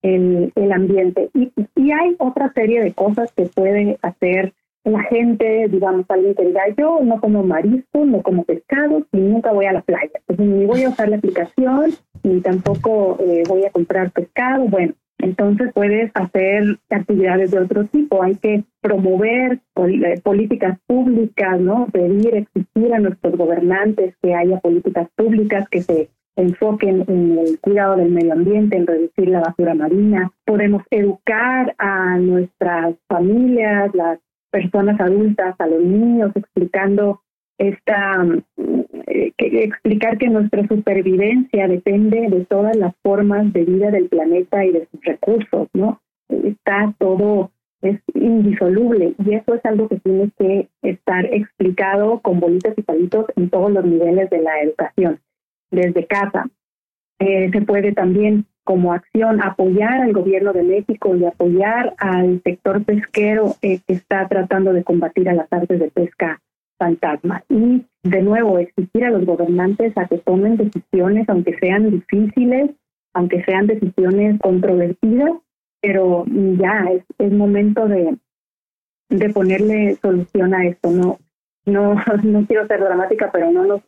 el, 0.01 0.51
el 0.55 0.71
ambiente. 0.71 1.29
Y, 1.33 1.51
y 1.75 1.91
hay 1.91 2.15
otra 2.19 2.51
serie 2.53 2.81
de 2.81 2.93
cosas 2.93 3.31
que 3.33 3.45
puede 3.45 3.97
hacer 4.01 4.53
la 4.83 5.03
gente, 5.03 5.67
digamos, 5.69 6.05
alguien 6.09 6.33
que 6.33 6.45
diga, 6.45 6.61
yo 6.77 6.99
no 7.03 7.19
como 7.19 7.43
marisco, 7.43 8.05
no 8.05 8.21
como 8.21 8.43
pescado 8.45 9.05
y 9.11 9.17
nunca 9.17 9.51
voy 9.51 9.65
a 9.65 9.73
la 9.73 9.81
playa. 9.81 10.21
Ni 10.37 10.65
voy 10.65 10.83
a 10.83 10.89
usar 10.89 11.09
la 11.09 11.17
aplicación, 11.17 11.91
ni 12.23 12.41
tampoco 12.41 13.17
eh, 13.19 13.43
voy 13.47 13.65
a 13.65 13.71
comprar 13.71 14.11
pescado. 14.11 14.65
Bueno, 14.65 14.93
entonces 15.19 15.71
puedes 15.73 16.11
hacer 16.13 16.77
actividades 16.89 17.51
de 17.51 17.59
otro 17.59 17.85
tipo. 17.85 18.21
Hay 18.21 18.35
que 18.35 18.63
promover 18.81 19.59
eh, 19.75 20.21
políticas 20.23 20.77
públicas, 20.85 21.59
¿no? 21.59 21.87
Pedir, 21.91 22.35
exigir 22.35 22.93
a 22.93 22.99
nuestros 22.99 23.35
gobernantes 23.35 24.15
que 24.21 24.35
haya 24.35 24.59
políticas 24.59 25.07
públicas 25.15 25.67
que 25.69 25.81
se 25.81 26.09
enfoquen 26.35 27.03
en 27.07 27.39
el 27.39 27.59
cuidado 27.59 27.95
del 27.95 28.11
medio 28.11 28.33
ambiente, 28.33 28.77
en 28.77 28.85
reducir 28.85 29.29
la 29.29 29.39
basura 29.39 29.73
marina. 29.73 30.31
Podemos 30.45 30.83
educar 30.91 31.73
a 31.79 32.17
nuestras 32.19 32.95
familias, 33.07 33.93
las 33.95 34.19
personas 34.51 34.99
adultas, 35.01 35.55
a 35.57 35.65
los 35.65 35.83
niños, 35.83 36.31
explicando 36.35 37.21
esta 37.57 38.25
eh, 39.07 39.33
explicar 39.37 40.17
que 40.17 40.29
nuestra 40.29 40.67
supervivencia 40.67 41.67
depende 41.67 42.29
de 42.29 42.45
todas 42.45 42.75
las 42.75 42.93
formas 43.03 43.51
de 43.53 43.65
vida 43.65 43.91
del 43.91 44.07
planeta 44.09 44.65
y 44.65 44.71
de 44.71 44.87
sus 44.91 45.03
recursos, 45.03 45.67
¿no? 45.73 46.01
Está 46.29 46.93
todo 46.99 47.51
es 47.81 47.99
indisoluble 48.13 49.13
y 49.23 49.35
eso 49.35 49.53
es 49.53 49.63
algo 49.65 49.87
que 49.87 49.99
tiene 49.99 50.31
que 50.37 50.67
estar 50.81 51.25
explicado 51.25 52.19
con 52.21 52.39
bolitas 52.39 52.73
y 52.77 52.81
palitos 52.81 53.25
en 53.35 53.49
todos 53.49 53.71
los 53.71 53.85
niveles 53.85 54.29
de 54.29 54.41
la 54.41 54.61
educación, 54.61 55.19
desde 55.71 56.05
casa. 56.07 56.49
Eh, 57.19 57.49
se 57.51 57.61
puede 57.61 57.93
también 57.93 58.45
como 58.63 58.93
acción 58.93 59.41
apoyar 59.41 60.01
al 60.01 60.11
gobierno 60.11 60.53
de 60.53 60.63
México 60.63 61.15
y 61.15 61.25
apoyar 61.25 61.93
al 61.97 62.41
sector 62.43 62.83
pesquero 62.83 63.55
eh, 63.61 63.79
que 63.87 63.93
está 63.93 64.27
tratando 64.27 64.73
de 64.73 64.83
combatir 64.83 65.29
a 65.29 65.33
las 65.33 65.51
artes 65.51 65.79
de 65.79 65.89
pesca 65.89 66.41
fantasma. 66.77 67.43
Y 67.49 67.85
de 68.03 68.21
nuevo, 68.21 68.59
exigir 68.59 69.05
a 69.05 69.09
los 69.09 69.25
gobernantes 69.25 69.97
a 69.97 70.07
que 70.07 70.17
tomen 70.19 70.57
decisiones, 70.57 71.27
aunque 71.29 71.57
sean 71.59 71.91
difíciles, 71.91 72.71
aunque 73.13 73.43
sean 73.43 73.67
decisiones 73.67 74.39
controvertidas, 74.39 75.31
pero 75.81 76.25
ya 76.27 76.85
es, 76.91 77.03
es 77.17 77.31
momento 77.31 77.87
de, 77.87 78.17
de 79.09 79.29
ponerle 79.29 79.95
solución 80.01 80.53
a 80.53 80.65
esto. 80.65 80.91
No, 80.91 81.17
no, 81.65 81.95
no 82.23 82.45
quiero 82.45 82.67
ser 82.67 82.79
dramática, 82.79 83.29
pero 83.31 83.51
no 83.51 83.65
nos, 83.65 83.81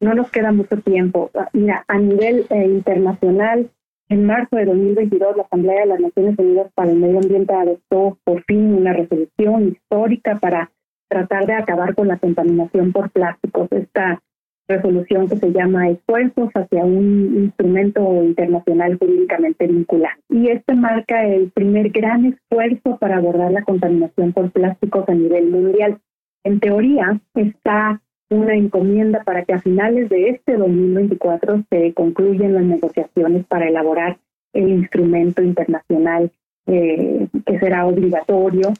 no 0.00 0.14
nos 0.14 0.30
queda 0.30 0.52
mucho 0.52 0.76
tiempo. 0.78 1.30
Mira, 1.52 1.84
a 1.88 1.98
nivel 1.98 2.46
eh, 2.50 2.66
internacional, 2.66 3.70
en 4.08 4.26
marzo 4.26 4.56
de 4.56 4.66
2022, 4.66 5.36
la 5.36 5.44
Asamblea 5.44 5.80
de 5.80 5.86
las 5.86 6.00
Naciones 6.00 6.38
Unidas 6.38 6.70
para 6.74 6.90
el 6.90 6.98
Medio 6.98 7.18
Ambiente 7.18 7.54
adoptó 7.54 8.18
por 8.24 8.42
fin 8.44 8.74
una 8.74 8.92
resolución 8.92 9.68
histórica 9.68 10.38
para 10.38 10.70
tratar 11.12 11.46
de 11.46 11.52
acabar 11.52 11.94
con 11.94 12.08
la 12.08 12.16
contaminación 12.16 12.90
por 12.90 13.10
plásticos. 13.10 13.68
Esta 13.70 14.20
resolución 14.66 15.28
que 15.28 15.36
se 15.36 15.52
llama 15.52 15.90
Esfuerzos 15.90 16.50
hacia 16.54 16.84
un 16.84 17.44
instrumento 17.44 18.00
internacional 18.22 18.96
jurídicamente 18.98 19.66
vinculante. 19.66 20.22
Y 20.30 20.48
este 20.48 20.74
marca 20.74 21.26
el 21.26 21.50
primer 21.50 21.90
gran 21.90 22.24
esfuerzo 22.24 22.96
para 22.98 23.18
abordar 23.18 23.52
la 23.52 23.62
contaminación 23.62 24.32
por 24.32 24.50
plásticos 24.50 25.06
a 25.08 25.14
nivel 25.14 25.50
mundial. 25.50 25.98
En 26.44 26.60
teoría, 26.60 27.20
está 27.34 28.00
una 28.30 28.54
encomienda 28.54 29.22
para 29.24 29.44
que 29.44 29.52
a 29.52 29.60
finales 29.60 30.08
de 30.08 30.30
este 30.30 30.56
2024 30.56 31.64
se 31.68 31.92
concluyan 31.92 32.54
las 32.54 32.64
negociaciones 32.64 33.44
para 33.46 33.68
elaborar 33.68 34.16
el 34.54 34.68
instrumento 34.70 35.42
internacional 35.42 36.30
eh, 36.66 37.26
que 37.44 37.58
será 37.58 37.86
obligatorio 37.86 38.72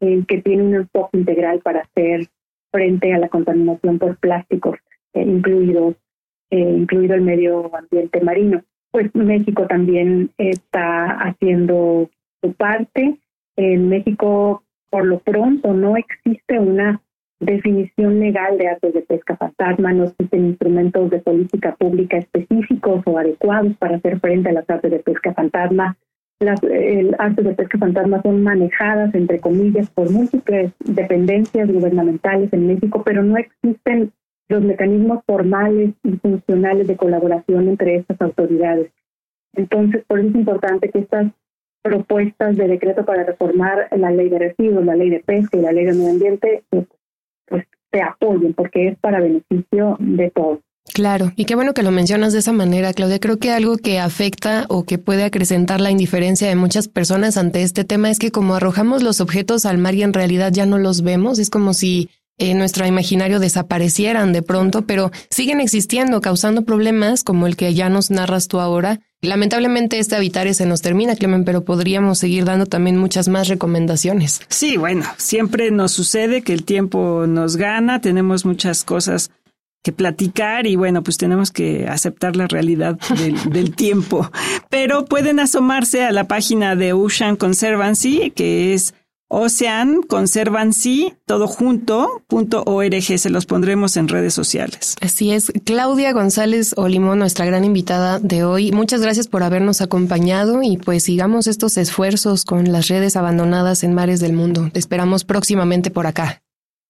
que 0.00 0.42
tiene 0.42 0.62
un 0.62 0.74
enfoque 0.74 1.18
integral 1.18 1.60
para 1.60 1.80
hacer 1.80 2.28
frente 2.70 3.12
a 3.12 3.18
la 3.18 3.28
contaminación 3.28 3.98
por 3.98 4.16
plásticos, 4.18 4.76
eh, 5.14 5.22
eh, 5.22 5.22
incluido 5.22 5.94
el 7.14 7.22
medio 7.22 7.74
ambiente 7.74 8.20
marino. 8.20 8.62
Pues 8.90 9.14
México 9.14 9.66
también 9.66 10.30
está 10.38 11.06
haciendo 11.20 12.08
su 12.42 12.52
parte. 12.54 13.18
En 13.56 13.88
México, 13.88 14.62
por 14.90 15.04
lo 15.04 15.18
pronto, 15.18 15.74
no 15.74 15.96
existe 15.96 16.58
una 16.58 17.02
definición 17.40 18.18
legal 18.18 18.58
de 18.58 18.68
artes 18.68 18.94
de 18.94 19.02
pesca 19.02 19.36
fantasma, 19.36 19.92
no 19.92 20.04
existen 20.04 20.46
instrumentos 20.46 21.10
de 21.10 21.20
política 21.20 21.76
pública 21.76 22.18
específicos 22.18 23.02
o 23.04 23.18
adecuados 23.18 23.76
para 23.76 23.96
hacer 23.96 24.18
frente 24.20 24.48
a 24.48 24.52
las 24.52 24.68
artes 24.68 24.90
de 24.90 24.98
pesca 25.00 25.34
fantasma. 25.34 25.96
Las 26.40 26.60
artes 27.18 27.44
de 27.44 27.54
pesca 27.54 27.78
fantasma 27.78 28.22
son 28.22 28.44
manejadas, 28.44 29.12
entre 29.14 29.40
comillas, 29.40 29.90
por 29.90 30.08
múltiples 30.10 30.72
dependencias 30.84 31.68
gubernamentales 31.68 32.52
en 32.52 32.68
México, 32.68 33.02
pero 33.04 33.24
no 33.24 33.36
existen 33.36 34.12
los 34.48 34.62
mecanismos 34.62 35.24
formales 35.26 35.94
y 36.04 36.12
funcionales 36.18 36.86
de 36.86 36.96
colaboración 36.96 37.68
entre 37.68 37.96
estas 37.96 38.20
autoridades. 38.20 38.92
Entonces, 39.54 40.04
por 40.06 40.20
eso 40.20 40.28
es 40.28 40.34
importante 40.36 40.90
que 40.90 41.00
estas 41.00 41.32
propuestas 41.82 42.56
de 42.56 42.68
decreto 42.68 43.04
para 43.04 43.24
reformar 43.24 43.88
la 43.96 44.10
ley 44.10 44.28
de 44.28 44.38
residuos, 44.38 44.84
la 44.84 44.94
ley 44.94 45.10
de 45.10 45.20
pesca 45.20 45.58
y 45.58 45.62
la 45.62 45.72
ley 45.72 45.86
de 45.86 45.92
medio 45.92 46.10
ambiente, 46.10 46.62
pues, 46.70 46.86
pues 47.46 47.66
se 47.90 48.00
apoyen, 48.00 48.54
porque 48.54 48.88
es 48.88 48.98
para 48.98 49.20
beneficio 49.20 49.96
de 49.98 50.30
todos. 50.30 50.60
Claro, 50.98 51.32
y 51.36 51.44
qué 51.44 51.54
bueno 51.54 51.74
que 51.74 51.84
lo 51.84 51.92
mencionas 51.92 52.32
de 52.32 52.40
esa 52.40 52.50
manera, 52.50 52.92
Claudia. 52.92 53.20
Creo 53.20 53.38
que 53.38 53.52
algo 53.52 53.76
que 53.76 54.00
afecta 54.00 54.66
o 54.68 54.82
que 54.82 54.98
puede 54.98 55.22
acrecentar 55.22 55.80
la 55.80 55.92
indiferencia 55.92 56.48
de 56.48 56.56
muchas 56.56 56.88
personas 56.88 57.36
ante 57.36 57.62
este 57.62 57.84
tema 57.84 58.10
es 58.10 58.18
que 58.18 58.32
como 58.32 58.56
arrojamos 58.56 59.04
los 59.04 59.20
objetos 59.20 59.64
al 59.64 59.78
mar 59.78 59.94
y 59.94 60.02
en 60.02 60.12
realidad 60.12 60.50
ya 60.52 60.66
no 60.66 60.76
los 60.76 61.02
vemos, 61.02 61.38
es 61.38 61.50
como 61.50 61.72
si 61.72 62.10
en 62.36 62.58
nuestro 62.58 62.84
imaginario 62.84 63.38
desaparecieran 63.38 64.32
de 64.32 64.42
pronto, 64.42 64.86
pero 64.86 65.12
siguen 65.30 65.60
existiendo, 65.60 66.20
causando 66.20 66.64
problemas 66.64 67.22
como 67.22 67.46
el 67.46 67.54
que 67.54 67.72
ya 67.74 67.88
nos 67.88 68.10
narras 68.10 68.48
tú 68.48 68.58
ahora. 68.58 68.98
Lamentablemente 69.20 69.98
este 70.00 70.14
habitare 70.14 70.54
se 70.54 70.66
nos 70.66 70.80
termina, 70.80 71.14
Clemen, 71.16 71.44
pero 71.44 71.64
podríamos 71.64 72.18
seguir 72.18 72.44
dando 72.44 72.66
también 72.66 72.96
muchas 72.96 73.28
más 73.28 73.48
recomendaciones. 73.48 74.40
Sí, 74.48 74.76
bueno, 74.76 75.04
siempre 75.16 75.72
nos 75.72 75.90
sucede 75.90 76.42
que 76.42 76.52
el 76.52 76.64
tiempo 76.64 77.26
nos 77.28 77.56
gana, 77.56 78.00
tenemos 78.00 78.44
muchas 78.44 78.84
cosas 78.84 79.30
que 79.82 79.92
platicar 79.92 80.66
y 80.66 80.76
bueno, 80.76 81.02
pues 81.02 81.16
tenemos 81.16 81.50
que 81.50 81.86
aceptar 81.88 82.36
la 82.36 82.46
realidad 82.46 82.98
del, 83.18 83.42
del, 83.50 83.74
tiempo. 83.74 84.30
Pero 84.70 85.04
pueden 85.04 85.40
asomarse 85.40 86.04
a 86.04 86.12
la 86.12 86.24
página 86.24 86.76
de 86.76 86.92
Ocean 86.92 87.36
Conservancy, 87.36 88.32
que 88.34 88.74
es 88.74 88.94
Ocean 89.30 90.00
Conservancy, 90.02 91.12
todo 91.26 91.46
junto, 91.46 92.22
punto 92.28 92.62
org, 92.64 93.18
se 93.18 93.28
los 93.28 93.44
pondremos 93.44 93.98
en 93.98 94.08
redes 94.08 94.32
sociales. 94.32 94.96
Así 95.02 95.32
es. 95.32 95.52
Claudia 95.64 96.12
González 96.12 96.72
Olimón, 96.76 97.18
nuestra 97.18 97.44
gran 97.44 97.64
invitada 97.64 98.18
de 98.20 98.44
hoy. 98.44 98.72
Muchas 98.72 99.02
gracias 99.02 99.28
por 99.28 99.42
habernos 99.42 99.82
acompañado 99.82 100.62
y 100.62 100.78
pues 100.78 101.02
sigamos 101.02 101.46
estos 101.46 101.76
esfuerzos 101.76 102.46
con 102.46 102.72
las 102.72 102.88
redes 102.88 103.16
abandonadas 103.16 103.84
en 103.84 103.92
mares 103.92 104.20
del 104.20 104.32
mundo. 104.32 104.70
Te 104.72 104.78
esperamos 104.78 105.24
próximamente 105.24 105.90
por 105.90 106.06
acá. 106.06 106.42